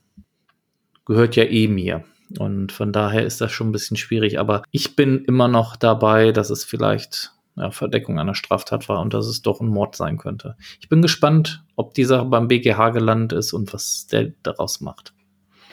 gehört 1.04 1.36
ja 1.36 1.44
eh 1.44 1.68
mir. 1.68 2.04
Und 2.38 2.72
von 2.72 2.92
daher 2.92 3.24
ist 3.24 3.40
das 3.40 3.52
schon 3.52 3.68
ein 3.68 3.72
bisschen 3.72 3.96
schwierig. 3.96 4.38
Aber 4.38 4.62
ich 4.70 4.96
bin 4.96 5.24
immer 5.24 5.48
noch 5.48 5.76
dabei, 5.76 6.32
dass 6.32 6.50
es 6.50 6.64
vielleicht 6.64 7.32
ja, 7.56 7.70
Verdeckung 7.70 8.18
einer 8.18 8.34
Straftat 8.34 8.88
war 8.88 9.00
und 9.00 9.14
dass 9.14 9.26
es 9.26 9.42
doch 9.42 9.60
ein 9.60 9.68
Mord 9.68 9.96
sein 9.96 10.18
könnte. 10.18 10.56
Ich 10.80 10.88
bin 10.88 11.02
gespannt, 11.02 11.64
ob 11.76 11.94
die 11.94 12.04
Sache 12.04 12.24
beim 12.24 12.48
BGH 12.48 12.90
gelandet 12.90 13.38
ist 13.38 13.52
und 13.52 13.72
was 13.72 14.06
der 14.06 14.32
daraus 14.42 14.80
macht. 14.80 15.12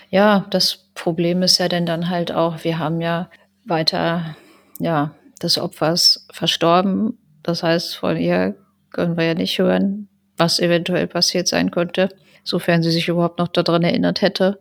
Ja, 0.10 0.46
das 0.50 0.90
Problem 0.96 1.44
ist 1.44 1.58
ja 1.60 1.68
denn 1.68 1.86
dann 1.86 2.10
halt 2.10 2.32
auch, 2.32 2.64
wir 2.64 2.80
haben 2.80 3.00
ja 3.00 3.30
weiter, 3.66 4.36
ja, 4.80 5.16
des 5.42 5.58
Opfers 5.58 6.28
verstorben. 6.32 7.18
Das 7.44 7.64
heißt, 7.64 7.96
von 7.96 8.18
ihr 8.18 8.56
können 8.92 9.16
wir 9.16 9.26
ja 9.26 9.34
nicht 9.34 9.58
hören, 9.60 10.10
was 10.36 10.60
eventuell 10.60 11.08
passiert 11.08 11.48
sein 11.48 11.72
könnte, 11.72 12.10
sofern 12.44 12.84
sie 12.84 12.92
sich 12.92 13.08
überhaupt 13.08 13.40
noch 13.40 13.48
daran 13.48 13.84
erinnert 13.84 14.22
hätte. 14.22 14.60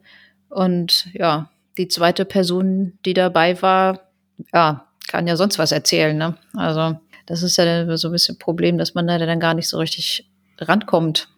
Und 0.48 1.08
ja, 1.14 1.50
die 1.78 1.88
zweite 1.88 2.24
Person, 2.24 2.98
die 3.04 3.14
dabei 3.14 3.60
war, 3.62 4.00
ja, 4.52 4.86
kann 5.08 5.26
ja 5.26 5.36
sonst 5.36 5.58
was 5.58 5.72
erzählen. 5.72 6.16
Ne? 6.16 6.36
Also 6.54 6.98
das 7.28 7.42
ist 7.42 7.58
ja 7.58 7.96
so 7.96 8.08
ein 8.08 8.12
bisschen 8.12 8.36
ein 8.36 8.38
Problem, 8.38 8.78
dass 8.78 8.94
man 8.94 9.06
da 9.06 9.18
dann 9.18 9.38
gar 9.38 9.54
nicht 9.54 9.68
so 9.68 9.78
richtig 9.78 10.30
rankommt. 10.58 11.28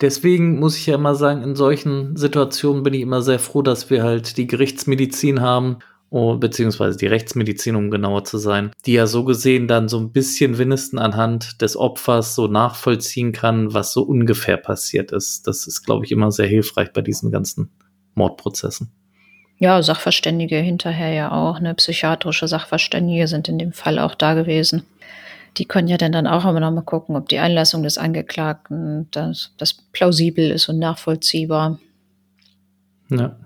Deswegen 0.00 0.58
muss 0.58 0.76
ich 0.76 0.86
ja 0.86 0.94
immer 0.94 1.14
sagen, 1.14 1.42
in 1.42 1.54
solchen 1.54 2.16
Situationen 2.16 2.82
bin 2.82 2.94
ich 2.94 3.02
immer 3.02 3.22
sehr 3.22 3.38
froh, 3.38 3.62
dass 3.62 3.90
wir 3.90 4.02
halt 4.02 4.38
die 4.38 4.46
Gerichtsmedizin 4.46 5.42
haben, 5.42 5.78
oh, 6.08 6.36
beziehungsweise 6.36 6.96
die 6.96 7.06
Rechtsmedizin, 7.06 7.76
um 7.76 7.90
genauer 7.90 8.24
zu 8.24 8.38
sein, 8.38 8.72
die 8.86 8.94
ja 8.94 9.06
so 9.06 9.24
gesehen 9.24 9.68
dann 9.68 9.88
so 9.88 9.98
ein 9.98 10.12
bisschen 10.12 10.58
wenigstens 10.58 10.98
anhand 10.98 11.60
des 11.60 11.76
Opfers 11.76 12.34
so 12.34 12.48
nachvollziehen 12.48 13.32
kann, 13.32 13.74
was 13.74 13.92
so 13.92 14.02
ungefähr 14.02 14.56
passiert 14.56 15.12
ist. 15.12 15.46
Das 15.46 15.66
ist, 15.66 15.82
glaube 15.82 16.06
ich, 16.06 16.10
immer 16.10 16.32
sehr 16.32 16.48
hilfreich 16.48 16.92
bei 16.92 17.02
diesen 17.02 17.30
ganzen 17.30 17.70
Mordprozessen. 18.14 18.90
Ja, 19.58 19.82
Sachverständige 19.82 20.56
hinterher 20.56 21.12
ja 21.12 21.32
auch, 21.32 21.60
ne, 21.60 21.74
psychiatrische 21.74 22.48
Sachverständige 22.48 23.28
sind 23.28 23.48
in 23.48 23.58
dem 23.58 23.72
Fall 23.72 23.98
auch 23.98 24.14
da 24.14 24.34
gewesen. 24.34 24.82
Die 25.56 25.66
können 25.66 25.88
ja 25.88 25.96
dann, 25.96 26.12
dann 26.12 26.26
auch 26.26 26.44
immer 26.44 26.60
noch 26.60 26.72
mal 26.72 26.82
gucken, 26.82 27.16
ob 27.16 27.28
die 27.28 27.38
Einlassung 27.38 27.82
des 27.82 27.98
Angeklagten 27.98 29.08
das, 29.12 29.54
das 29.56 29.74
plausibel 29.92 30.50
ist 30.50 30.68
und 30.68 30.78
nachvollziehbar. 30.78 31.78
Ja, 33.08 33.36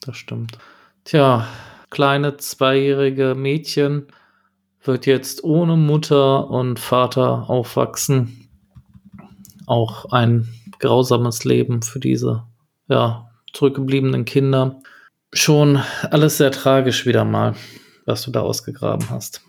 das 0.00 0.16
stimmt. 0.16 0.58
Tja, 1.04 1.46
kleine 1.90 2.36
zweijährige 2.36 3.34
Mädchen 3.34 4.06
wird 4.84 5.06
jetzt 5.06 5.44
ohne 5.44 5.76
Mutter 5.76 6.48
und 6.50 6.78
Vater 6.78 7.48
aufwachsen. 7.50 8.48
Auch 9.66 10.06
ein 10.12 10.48
grausames 10.78 11.44
Leben 11.44 11.82
für 11.82 12.00
diese 12.00 12.44
ja, 12.88 13.30
zurückgebliebenen 13.52 14.24
Kinder. 14.24 14.80
Schon 15.32 15.80
alles 16.10 16.38
sehr 16.38 16.50
tragisch 16.50 17.06
wieder 17.06 17.24
mal, 17.24 17.54
was 18.04 18.22
du 18.22 18.30
da 18.30 18.40
ausgegraben 18.40 19.08
hast. 19.10 19.42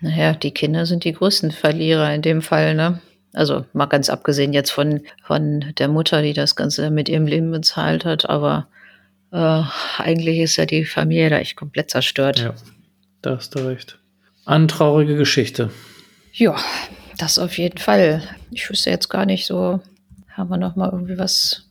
Naja, 0.00 0.34
die 0.34 0.52
Kinder 0.52 0.86
sind 0.86 1.04
die 1.04 1.12
größten 1.12 1.50
Verlierer 1.50 2.14
in 2.14 2.22
dem 2.22 2.42
Fall, 2.42 2.74
ne? 2.74 3.00
Also 3.32 3.64
mal 3.72 3.86
ganz 3.86 4.10
abgesehen 4.10 4.52
jetzt 4.52 4.70
von, 4.70 5.02
von 5.22 5.72
der 5.78 5.88
Mutter, 5.88 6.22
die 6.22 6.32
das 6.32 6.56
Ganze 6.56 6.90
mit 6.90 7.08
ihrem 7.08 7.26
Leben 7.26 7.50
bezahlt 7.50 8.04
hat, 8.04 8.28
aber 8.28 8.66
äh, 9.30 9.62
eigentlich 9.98 10.38
ist 10.38 10.56
ja 10.56 10.66
die 10.66 10.84
Familie 10.84 11.30
da 11.30 11.38
echt 11.38 11.56
komplett 11.56 11.90
zerstört. 11.90 12.40
Ja, 12.40 12.54
da 13.22 13.36
hast 13.36 13.54
du 13.54 13.60
recht. 13.60 13.98
Eine 14.46 14.66
traurige 14.66 15.16
Geschichte. 15.16 15.70
Ja, 16.32 16.56
das 17.18 17.38
auf 17.38 17.56
jeden 17.58 17.78
Fall. 17.78 18.22
Ich 18.50 18.68
wüsste 18.68 18.90
jetzt 18.90 19.08
gar 19.08 19.26
nicht 19.26 19.46
so, 19.46 19.80
haben 20.32 20.50
wir 20.50 20.56
noch 20.56 20.74
mal 20.74 20.90
irgendwie 20.90 21.18
was, 21.18 21.68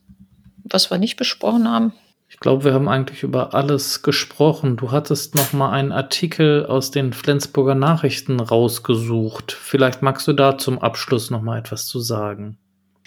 was 0.63 0.89
wir 0.91 0.97
nicht 0.97 1.17
besprochen 1.17 1.67
haben? 1.67 1.93
Ich 2.39 2.41
glaube, 2.41 2.63
wir 2.63 2.73
haben 2.73 2.87
eigentlich 2.87 3.23
über 3.23 3.53
alles 3.53 4.01
gesprochen. 4.01 4.77
Du 4.77 4.91
hattest 4.91 5.35
noch 5.35 5.51
mal 5.51 5.71
einen 5.71 5.91
Artikel 5.91 6.65
aus 6.65 6.89
den 6.89 7.11
Flensburger 7.11 7.75
Nachrichten 7.75 8.39
rausgesucht. 8.39 9.51
Vielleicht 9.51 10.01
magst 10.01 10.25
du 10.25 10.31
da 10.31 10.57
zum 10.57 10.79
Abschluss 10.79 11.31
noch 11.31 11.41
mal 11.41 11.59
etwas 11.59 11.85
zu 11.85 11.99
sagen. 11.99 12.57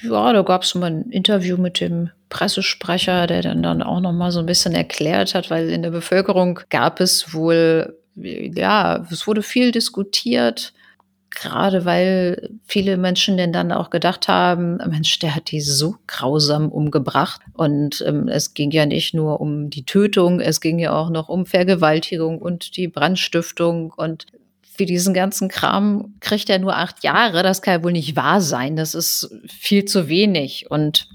Ja, 0.02 0.34
da 0.34 0.42
gab 0.42 0.64
es 0.64 0.74
mal 0.74 0.90
ein 0.90 1.10
Interview 1.10 1.56
mit 1.56 1.80
dem 1.80 2.10
Pressesprecher, 2.28 3.26
der 3.26 3.40
dann, 3.40 3.62
dann 3.62 3.82
auch 3.82 4.00
noch 4.00 4.12
mal 4.12 4.32
so 4.32 4.40
ein 4.40 4.44
bisschen 4.44 4.74
erklärt 4.74 5.34
hat, 5.34 5.48
weil 5.48 5.70
in 5.70 5.80
der 5.80 5.92
Bevölkerung 5.92 6.60
gab 6.68 7.00
es 7.00 7.32
wohl, 7.32 7.96
ja, 8.14 9.02
es 9.10 9.26
wurde 9.26 9.42
viel 9.42 9.70
diskutiert, 9.70 10.74
gerade 11.34 11.84
weil 11.84 12.50
viele 12.66 12.96
Menschen 12.96 13.36
denn 13.36 13.52
dann 13.52 13.72
auch 13.72 13.90
gedacht 13.90 14.28
haben, 14.28 14.76
Mensch, 14.76 15.18
der 15.18 15.34
hat 15.34 15.50
die 15.50 15.60
so 15.60 15.96
grausam 16.06 16.68
umgebracht. 16.70 17.40
Und 17.54 18.04
ähm, 18.06 18.28
es 18.28 18.54
ging 18.54 18.70
ja 18.70 18.86
nicht 18.86 19.14
nur 19.14 19.40
um 19.40 19.70
die 19.70 19.84
Tötung, 19.84 20.40
es 20.40 20.60
ging 20.60 20.78
ja 20.78 20.92
auch 20.92 21.10
noch 21.10 21.28
um 21.28 21.46
Vergewaltigung 21.46 22.38
und 22.38 22.76
die 22.76 22.88
Brandstiftung 22.88 23.92
und 23.96 24.26
für 24.74 24.86
diesen 24.86 25.12
ganzen 25.12 25.48
Kram 25.48 26.14
kriegt 26.20 26.48
er 26.48 26.58
nur 26.58 26.76
acht 26.76 27.04
Jahre. 27.04 27.42
Das 27.42 27.60
kann 27.60 27.74
ja 27.74 27.84
wohl 27.84 27.92
nicht 27.92 28.16
wahr 28.16 28.40
sein. 28.40 28.74
Das 28.74 28.94
ist 28.94 29.30
viel 29.46 29.84
zu 29.84 30.08
wenig. 30.08 30.70
Und 30.70 31.08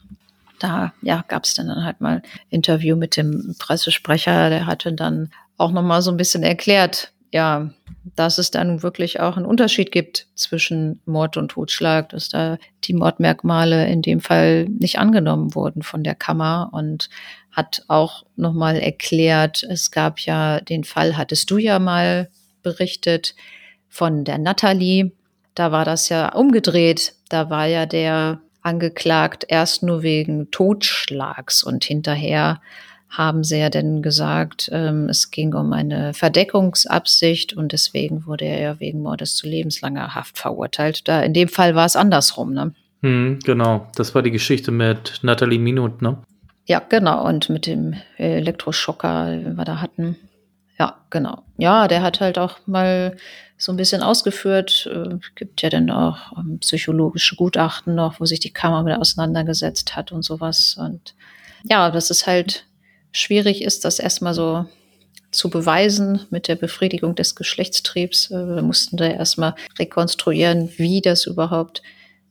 da 0.59 0.93
ja, 1.01 1.23
gab 1.27 1.43
es 1.43 1.55
dann 1.55 1.83
halt 1.83 1.99
mal 1.99 2.17
ein 2.17 2.21
Interview 2.49 2.95
mit 2.95 3.17
dem 3.17 3.55
Pressesprecher, 3.57 4.49
der 4.49 4.67
hatte 4.67 4.93
dann 4.93 5.31
auch 5.57 5.71
noch 5.71 5.81
mal 5.81 6.03
so 6.03 6.11
ein 6.11 6.17
bisschen 6.17 6.43
erklärt, 6.43 7.11
ja, 7.33 7.69
dass 8.15 8.37
es 8.37 8.51
dann 8.51 8.83
wirklich 8.83 9.19
auch 9.19 9.37
einen 9.37 9.45
Unterschied 9.45 9.91
gibt 9.91 10.27
zwischen 10.35 11.01
Mord 11.05 11.37
und 11.37 11.49
Totschlag, 11.49 12.09
dass 12.09 12.29
da 12.29 12.57
die 12.83 12.93
Mordmerkmale 12.93 13.87
in 13.87 14.01
dem 14.01 14.21
Fall 14.21 14.65
nicht 14.65 14.99
angenommen 14.99 15.53
wurden 15.53 15.83
von 15.83 16.03
der 16.03 16.15
Kammer 16.15 16.69
und 16.71 17.09
hat 17.51 17.83
auch 17.87 18.23
noch 18.35 18.53
mal 18.53 18.77
erklärt, 18.77 19.63
es 19.63 19.91
gab 19.91 20.19
ja 20.19 20.61
den 20.61 20.83
Fall, 20.83 21.17
hattest 21.17 21.49
du 21.49 21.57
ja 21.57 21.79
mal 21.79 22.29
berichtet 22.61 23.35
von 23.89 24.23
der 24.23 24.37
Natalie. 24.37 25.11
Da 25.55 25.71
war 25.71 25.83
das 25.85 26.09
ja 26.09 26.33
umgedreht. 26.33 27.15
Da 27.29 27.49
war 27.49 27.65
ja 27.65 27.85
der 27.85 28.41
angeklagt 28.61 29.45
erst 29.47 29.81
nur 29.81 30.03
wegen 30.03 30.51
Totschlags 30.51 31.63
und 31.63 31.83
hinterher 31.83 32.61
haben 33.09 33.43
sie 33.43 33.59
ja 33.59 33.69
dann 33.69 34.01
gesagt, 34.01 34.69
ähm, 34.71 35.09
es 35.09 35.31
ging 35.31 35.53
um 35.53 35.73
eine 35.73 36.13
Verdeckungsabsicht 36.13 37.53
und 37.53 37.71
deswegen 37.71 38.25
wurde 38.25 38.45
er 38.45 38.59
ja 38.59 38.79
wegen 38.79 39.01
Mordes 39.01 39.35
zu 39.35 39.47
lebenslanger 39.47 40.13
Haft 40.13 40.37
verurteilt. 40.37 41.07
Da 41.07 41.21
in 41.21 41.33
dem 41.33 41.47
Fall 41.47 41.75
war 41.75 41.85
es 41.85 41.95
andersrum, 41.95 42.53
ne? 42.53 42.73
Hm, 43.01 43.39
genau, 43.43 43.87
das 43.95 44.15
war 44.15 44.21
die 44.23 44.31
Geschichte 44.31 44.71
mit 44.71 45.19
Nathalie 45.21 45.59
Minut, 45.59 46.01
ne? 46.01 46.17
Ja, 46.65 46.81
genau, 46.89 47.25
und 47.25 47.49
mit 47.49 47.65
dem 47.65 47.95
Elektroschocker, 48.17 49.31
den 49.31 49.55
wir 49.55 49.63
da 49.63 49.79
hatten. 49.79 50.17
Ja, 50.77 50.97
genau. 51.09 51.43
Ja, 51.57 51.87
der 51.87 52.01
hat 52.01 52.19
halt 52.19 52.37
auch 52.37 52.59
mal 52.65 53.15
so 53.57 53.71
ein 53.71 53.77
bisschen 53.77 54.03
ausgeführt. 54.03 54.89
Äh, 54.93 55.17
gibt 55.35 55.61
ja 55.61 55.69
dann 55.69 55.89
auch 55.89 56.37
ähm, 56.37 56.59
psychologische 56.59 57.35
Gutachten 57.35 57.95
noch, 57.95 58.19
wo 58.19 58.25
sich 58.25 58.39
die 58.39 58.53
Kammer 58.53 58.83
mit 58.83 58.97
auseinandergesetzt 58.97 59.95
hat 59.95 60.11
und 60.11 60.23
sowas. 60.23 60.77
Und 60.79 61.15
ja, 61.63 61.89
das 61.89 62.11
ist 62.11 62.27
halt 62.27 62.65
schwierig 63.11 63.61
ist, 63.61 63.85
das 63.85 63.99
erstmal 63.99 64.33
so 64.33 64.65
zu 65.31 65.49
beweisen 65.49 66.21
mit 66.29 66.47
der 66.47 66.55
Befriedigung 66.55 67.15
des 67.15 67.35
Geschlechtstriebs. 67.35 68.31
Äh, 68.31 68.55
wir 68.55 68.61
mussten 68.61 68.97
da 68.97 69.07
erstmal 69.07 69.55
rekonstruieren, 69.77 70.69
wie 70.77 71.01
das 71.01 71.25
überhaupt 71.25 71.81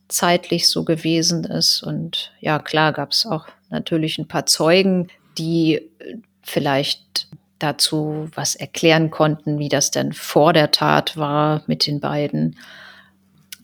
zeitlich 0.07 0.69
so 0.69 0.83
gewesen 0.83 1.43
ist. 1.43 1.83
Und 1.83 2.31
ja, 2.39 2.59
klar 2.59 2.93
gab 2.93 3.11
es 3.11 3.25
auch 3.25 3.47
natürlich 3.69 4.17
ein 4.17 4.27
paar 4.27 4.45
Zeugen, 4.45 5.07
die 5.37 5.75
äh, 5.75 6.17
vielleicht 6.41 7.27
dazu 7.59 8.29
was 8.35 8.55
erklären 8.55 9.09
konnten, 9.09 9.59
wie 9.59 9.69
das 9.69 9.91
denn 9.91 10.13
vor 10.13 10.53
der 10.53 10.71
Tat 10.71 11.17
war 11.17 11.63
mit 11.67 11.87
den 11.87 11.99
beiden. 11.99 12.55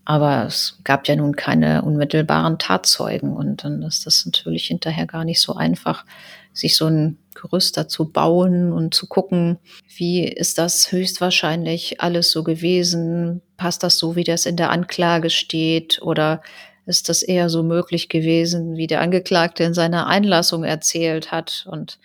Aber 0.05 0.45
es 0.45 0.79
gab 0.83 1.07
ja 1.07 1.15
nun 1.15 1.35
keine 1.35 1.83
unmittelbaren 1.83 2.59
Tatzeugen 2.59 3.33
und 3.33 3.63
dann 3.63 3.83
ist 3.83 4.05
das 4.05 4.25
natürlich 4.25 4.65
hinterher 4.65 5.05
gar 5.05 5.23
nicht 5.23 5.39
so 5.39 5.55
einfach, 5.55 6.05
sich 6.53 6.75
so 6.75 6.85
ein 6.85 7.17
Gerüst 7.33 7.77
dazu 7.77 8.09
bauen 8.09 8.71
und 8.71 8.93
zu 8.93 9.07
gucken, 9.07 9.57
wie 9.97 10.23
ist 10.23 10.57
das 10.57 10.91
höchstwahrscheinlich 10.91 11.99
alles 11.99 12.31
so 12.31 12.43
gewesen? 12.43 13.41
Passt 13.57 13.83
das 13.83 13.97
so, 13.97 14.15
wie 14.15 14.23
das 14.23 14.45
in 14.45 14.55
der 14.55 14.69
Anklage 14.69 15.29
steht? 15.29 16.01
Oder 16.01 16.41
ist 16.85 17.09
das 17.09 17.23
eher 17.23 17.49
so 17.49 17.63
möglich 17.63 18.07
gewesen, 18.09 18.77
wie 18.77 18.87
der 18.87 19.01
Angeklagte 19.01 19.63
in 19.63 19.73
seiner 19.73 20.07
Einlassung 20.07 20.63
erzählt 20.63 21.31
hat? 21.31 21.65
Und 21.69 21.99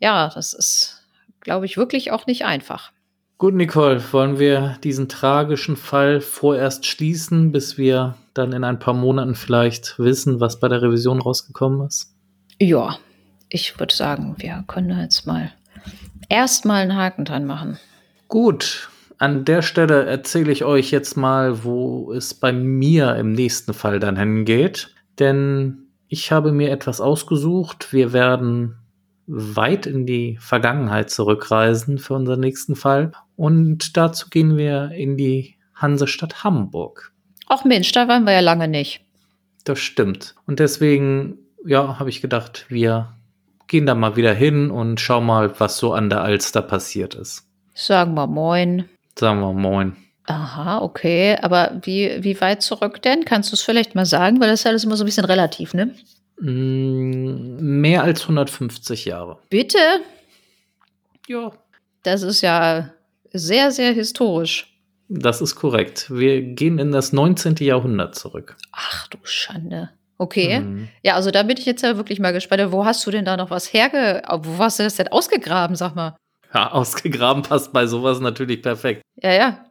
ja, 0.00 0.30
das 0.32 0.52
ist, 0.54 1.02
glaube 1.40 1.66
ich, 1.66 1.76
wirklich 1.76 2.12
auch 2.12 2.26
nicht 2.26 2.44
einfach. 2.44 2.92
Gut, 3.38 3.54
Nicole, 3.54 4.02
wollen 4.12 4.38
wir 4.38 4.78
diesen 4.82 5.08
tragischen 5.08 5.76
Fall 5.76 6.20
vorerst 6.20 6.86
schließen, 6.86 7.52
bis 7.52 7.78
wir 7.78 8.16
dann 8.34 8.52
in 8.52 8.64
ein 8.64 8.80
paar 8.80 8.94
Monaten 8.94 9.34
vielleicht 9.34 9.98
wissen, 9.98 10.40
was 10.40 10.58
bei 10.58 10.68
der 10.68 10.82
Revision 10.82 11.20
rausgekommen 11.20 11.86
ist? 11.86 12.14
Ja, 12.60 12.98
ich 13.48 13.78
würde 13.78 13.94
sagen, 13.94 14.34
wir 14.38 14.64
können 14.66 14.98
jetzt 14.98 15.26
mal 15.26 15.52
erstmal 16.28 16.82
einen 16.82 16.96
Haken 16.96 17.24
dran 17.24 17.44
machen. 17.44 17.78
Gut, 18.28 18.90
an 19.18 19.44
der 19.44 19.62
Stelle 19.62 20.04
erzähle 20.04 20.52
ich 20.52 20.64
euch 20.64 20.90
jetzt 20.90 21.16
mal, 21.16 21.64
wo 21.64 22.12
es 22.12 22.34
bei 22.34 22.52
mir 22.52 23.16
im 23.16 23.32
nächsten 23.32 23.74
Fall 23.74 23.98
dann 23.98 24.16
hingeht. 24.16 24.94
Denn 25.18 25.88
ich 26.06 26.30
habe 26.30 26.52
mir 26.52 26.70
etwas 26.70 27.00
ausgesucht. 27.00 27.92
Wir 27.92 28.12
werden 28.12 28.76
weit 29.26 29.86
in 29.86 30.06
die 30.06 30.38
Vergangenheit 30.40 31.10
zurückreisen 31.10 31.98
für 31.98 32.14
unseren 32.14 32.40
nächsten 32.40 32.76
Fall. 32.76 33.12
Und 33.36 33.96
dazu 33.96 34.28
gehen 34.30 34.56
wir 34.56 34.92
in 34.92 35.16
die 35.16 35.56
Hansestadt 35.74 36.44
Hamburg. 36.44 37.12
Ach 37.48 37.64
Mensch, 37.64 37.92
da 37.92 38.08
waren 38.08 38.24
wir 38.24 38.32
ja 38.32 38.40
lange 38.40 38.68
nicht. 38.68 39.00
Das 39.64 39.80
stimmt. 39.80 40.34
Und 40.46 40.60
deswegen, 40.60 41.38
ja, 41.64 41.98
habe 41.98 42.10
ich 42.10 42.22
gedacht, 42.22 42.66
wir 42.68 43.17
gehen 43.68 43.86
da 43.86 43.94
mal 43.94 44.16
wieder 44.16 44.34
hin 44.34 44.70
und 44.70 45.00
schauen 45.00 45.26
mal, 45.26 45.58
was 45.60 45.78
so 45.78 45.92
an 45.92 46.10
der 46.10 46.22
Alster 46.22 46.62
passiert 46.62 47.14
ist. 47.14 47.46
Sagen 47.74 48.14
wir 48.14 48.26
Moin. 48.26 48.88
Sagen 49.16 49.40
wir 49.40 49.52
Moin. 49.52 49.96
Aha, 50.24 50.82
okay. 50.82 51.36
Aber 51.40 51.80
wie, 51.82 52.22
wie 52.22 52.38
weit 52.40 52.62
zurück 52.62 53.00
denn? 53.02 53.24
Kannst 53.24 53.50
du 53.50 53.54
es 53.54 53.62
vielleicht 53.62 53.94
mal 53.94 54.04
sagen? 54.04 54.40
Weil 54.40 54.50
das 54.50 54.60
ist 54.60 54.66
alles 54.66 54.84
immer 54.84 54.96
so 54.96 55.04
ein 55.04 55.06
bisschen 55.06 55.24
relativ, 55.24 55.74
ne? 55.74 55.94
Mm, 56.40 57.80
mehr 57.80 58.02
als 58.02 58.22
150 58.22 59.06
Jahre. 59.06 59.38
Bitte? 59.48 59.78
Ja. 61.28 61.52
Das 62.02 62.22
ist 62.22 62.42
ja 62.42 62.90
sehr, 63.32 63.70
sehr 63.70 63.92
historisch. 63.92 64.74
Das 65.08 65.40
ist 65.40 65.54
korrekt. 65.54 66.10
Wir 66.10 66.42
gehen 66.42 66.78
in 66.78 66.92
das 66.92 67.12
19. 67.12 67.56
Jahrhundert 67.60 68.14
zurück. 68.14 68.56
Ach 68.72 69.08
du 69.08 69.18
Schande. 69.22 69.90
Okay. 70.18 70.60
Mhm. 70.60 70.88
Ja, 71.02 71.14
also 71.14 71.30
da 71.30 71.44
bin 71.44 71.56
ich 71.56 71.64
jetzt 71.64 71.82
ja 71.82 71.96
wirklich 71.96 72.18
mal 72.18 72.32
gespannt. 72.32 72.72
Wo 72.72 72.84
hast 72.84 73.06
du 73.06 73.10
denn 73.10 73.24
da 73.24 73.36
noch 73.36 73.50
was 73.50 73.72
herge... 73.72 74.22
Wo 74.42 74.58
hast 74.58 74.80
du 74.80 74.82
das 74.82 74.96
denn 74.96 75.08
ausgegraben, 75.08 75.76
sag 75.76 75.94
mal? 75.94 76.16
Ja, 76.52 76.70
ausgegraben 76.72 77.44
passt 77.44 77.72
bei 77.72 77.86
sowas 77.86 78.20
natürlich 78.20 78.60
perfekt. 78.60 79.02
Ja, 79.22 79.32
ja. 79.32 79.64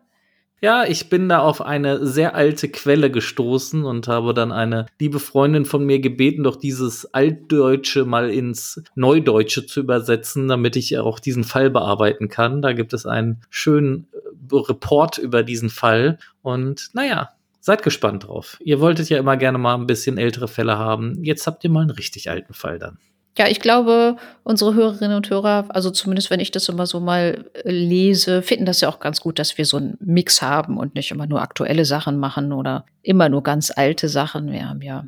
Ja, 0.59 0.85
ich 0.85 1.09
bin 1.09 1.29
da 1.29 1.39
auf 1.39 1.61
eine 1.61 2.03
sehr 2.07 2.33
alte 2.33 2.69
Quelle 2.69 3.11
gestoßen 3.11 3.85
und 3.85 4.07
habe 4.07 4.33
dann 4.33 4.51
eine 4.51 4.87
liebe 4.99 5.19
Freundin 5.19 5.65
von 5.65 5.85
mir 5.85 5.99
gebeten, 5.99 6.43
doch 6.43 6.55
dieses 6.55 7.13
Altdeutsche 7.13 8.05
mal 8.05 8.31
ins 8.31 8.81
Neudeutsche 8.95 9.67
zu 9.67 9.81
übersetzen, 9.81 10.47
damit 10.47 10.75
ich 10.75 10.97
auch 10.97 11.19
diesen 11.19 11.43
Fall 11.43 11.69
bearbeiten 11.69 12.27
kann. 12.27 12.63
Da 12.63 12.73
gibt 12.73 12.93
es 12.93 13.05
einen 13.05 13.41
schönen 13.51 14.07
äh, 14.13 14.55
Report 14.55 15.19
über 15.19 15.43
diesen 15.43 15.69
Fall. 15.69 16.17
Und 16.41 16.89
naja, 16.93 17.36
seid 17.67 17.83
gespannt 17.83 18.25
drauf. 18.27 18.57
Ihr 18.61 18.79
wolltet 18.79 19.09
ja 19.09 19.17
immer 19.17 19.35
gerne 19.35 19.57
mal 19.57 19.75
ein 19.75 19.87
bisschen 19.87 20.17
ältere 20.17 20.47
Fälle 20.47 20.77
haben. 20.77 21.21
Jetzt 21.21 21.45
habt 21.47 21.65
ihr 21.65 21.69
mal 21.69 21.81
einen 21.81 21.91
richtig 21.91 22.29
alten 22.29 22.53
Fall 22.53 22.79
dann. 22.79 22.97
Ja, 23.37 23.47
ich 23.49 23.59
glaube, 23.59 24.15
unsere 24.43 24.73
Hörerinnen 24.73 25.17
und 25.17 25.29
Hörer, 25.29 25.65
also 25.67 25.91
zumindest 25.91 26.31
wenn 26.31 26.39
ich 26.39 26.49
das 26.49 26.69
immer 26.69 26.87
so 26.87 27.01
mal 27.01 27.45
äh, 27.53 27.69
lese, 27.69 28.41
finden 28.41 28.65
das 28.65 28.79
ja 28.79 28.87
auch 28.87 29.01
ganz 29.01 29.19
gut, 29.19 29.37
dass 29.37 29.57
wir 29.57 29.65
so 29.65 29.77
einen 29.77 29.97
Mix 29.99 30.41
haben 30.41 30.77
und 30.77 30.95
nicht 30.95 31.11
immer 31.11 31.27
nur 31.27 31.41
aktuelle 31.41 31.83
Sachen 31.83 32.17
machen 32.17 32.53
oder 32.53 32.85
immer 33.03 33.27
nur 33.27 33.43
ganz 33.43 33.69
alte 33.75 34.07
Sachen. 34.07 34.51
Wir 34.51 34.69
haben 34.69 34.81
ja 34.81 35.03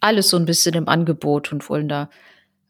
alles 0.00 0.30
so 0.30 0.38
ein 0.38 0.46
bisschen 0.46 0.74
im 0.74 0.88
Angebot 0.88 1.52
und 1.52 1.68
wollen 1.68 1.88
da 1.88 2.08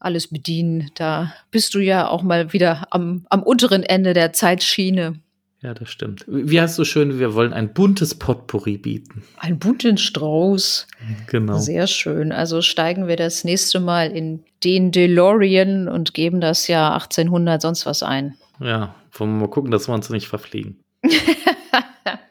alles 0.01 0.27
bedienen. 0.27 0.91
Da 0.97 1.33
bist 1.53 1.73
du 1.75 1.79
ja 1.79 2.09
auch 2.09 2.23
mal 2.23 2.53
wieder 2.53 2.89
am, 2.91 3.27
am 3.31 3.45
unteren 3.45 3.85
Ende 3.85 4.13
der 4.13 4.33
Zeitschiene. 4.33 5.21
Ja, 5.63 5.75
das 5.75 5.91
stimmt. 5.91 6.25
Wie 6.27 6.59
heißt 6.59 6.77
so 6.77 6.85
schön, 6.85 7.19
wir 7.19 7.35
wollen 7.35 7.53
ein 7.53 7.75
buntes 7.75 8.15
Potpourri 8.15 8.79
bieten. 8.79 9.23
Ein 9.37 9.59
bunten 9.59 9.99
Strauß. 9.99 10.87
Genau. 11.27 11.59
Sehr 11.59 11.87
schön. 11.87 12.33
Also 12.33 12.63
steigen 12.63 13.09
wir 13.09 13.17
das 13.17 13.45
nächste 13.45 13.79
Mal 13.79 14.11
in 14.11 14.43
den 14.65 14.91
DeLorean 14.91 15.87
und 15.87 16.15
geben 16.15 16.41
das 16.41 16.67
Jahr 16.67 16.95
1800 16.95 17.61
sonst 17.61 17.85
was 17.85 18.03
ein. 18.03 18.37
Ja, 18.59 18.95
wollen 19.13 19.35
wir 19.35 19.41
mal 19.41 19.51
gucken, 19.51 19.71
dass 19.71 19.87
wir 19.87 19.95
uns 19.95 20.09
nicht 20.09 20.29
verfliegen. 20.29 20.81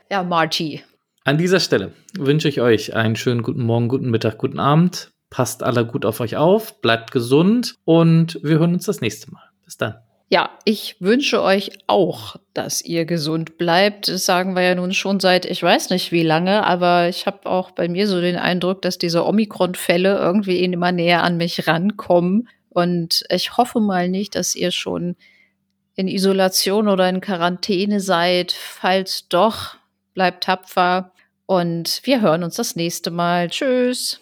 ja, 0.10 0.24
Marty. 0.24 0.82
An 1.24 1.38
dieser 1.38 1.60
Stelle 1.60 1.94
wünsche 2.18 2.50
ich 2.50 2.62
euch 2.62 2.96
einen 2.96 3.16
schönen 3.16 3.44
guten 3.44 3.64
Morgen, 3.64 3.90
guten 3.90 4.10
Mittag, 4.10 4.40
guten 4.40 4.60
Abend. 4.60 5.12
Passt 5.30 5.62
alle 5.62 5.86
gut 5.86 6.06
auf 6.06 6.20
euch 6.22 6.38
auf, 6.38 6.82
bleibt 6.82 7.12
gesund 7.12 7.76
und 7.86 8.40
wir 8.42 8.58
hören 8.58 8.74
uns 8.74 8.86
das 8.86 9.02
nächste 9.02 9.32
Mal. 9.32 9.44
Bis 9.64 9.78
dann. 9.78 9.96
Ja, 10.32 10.52
ich 10.64 10.98
wünsche 11.00 11.42
euch 11.42 11.72
auch, 11.88 12.36
dass 12.54 12.84
ihr 12.84 13.06
gesund 13.06 13.58
bleibt. 13.58 14.08
Das 14.08 14.26
sagen 14.26 14.56
wir 14.56 14.62
ja 14.62 14.76
nun 14.76 14.94
schon 14.94 15.20
seit 15.20 15.46
ich 15.46 15.64
weiß 15.64 15.90
nicht 15.90 16.12
wie 16.12 16.22
lange, 16.22 16.64
aber 16.66 17.10
ich 17.10 17.26
habe 17.26 17.50
auch 17.50 17.72
bei 17.72 17.88
mir 17.88 18.08
so 18.08 18.22
den 18.22 18.36
Eindruck, 18.36 18.84
dass 18.84 19.00
diese 19.00 19.26
Omikron-Fälle 19.26 20.18
irgendwie 20.18 20.64
immer 20.64 20.92
näher 20.92 21.24
an 21.24 21.38
mich 21.38 21.66
rankommen. 21.68 22.48
Und 22.70 23.24
ich 23.30 23.58
hoffe 23.58 23.80
mal 23.80 24.08
nicht, 24.08 24.36
dass 24.36 24.56
ihr 24.56 24.70
schon 24.70 25.16
in 25.96 26.08
Isolation 26.08 26.88
oder 26.88 27.10
in 27.10 27.22
Quarantäne 27.22 28.00
seid. 28.00 28.52
Falls 28.52 29.28
doch, 29.30 29.78
bleibt 30.14 30.44
tapfer. 30.44 31.12
Und 31.48 32.02
wir 32.04 32.22
hören 32.22 32.44
uns 32.44 32.56
das 32.56 32.76
nächste 32.76 33.10
Mal. 33.10 33.50
Tschüss. 33.50 34.22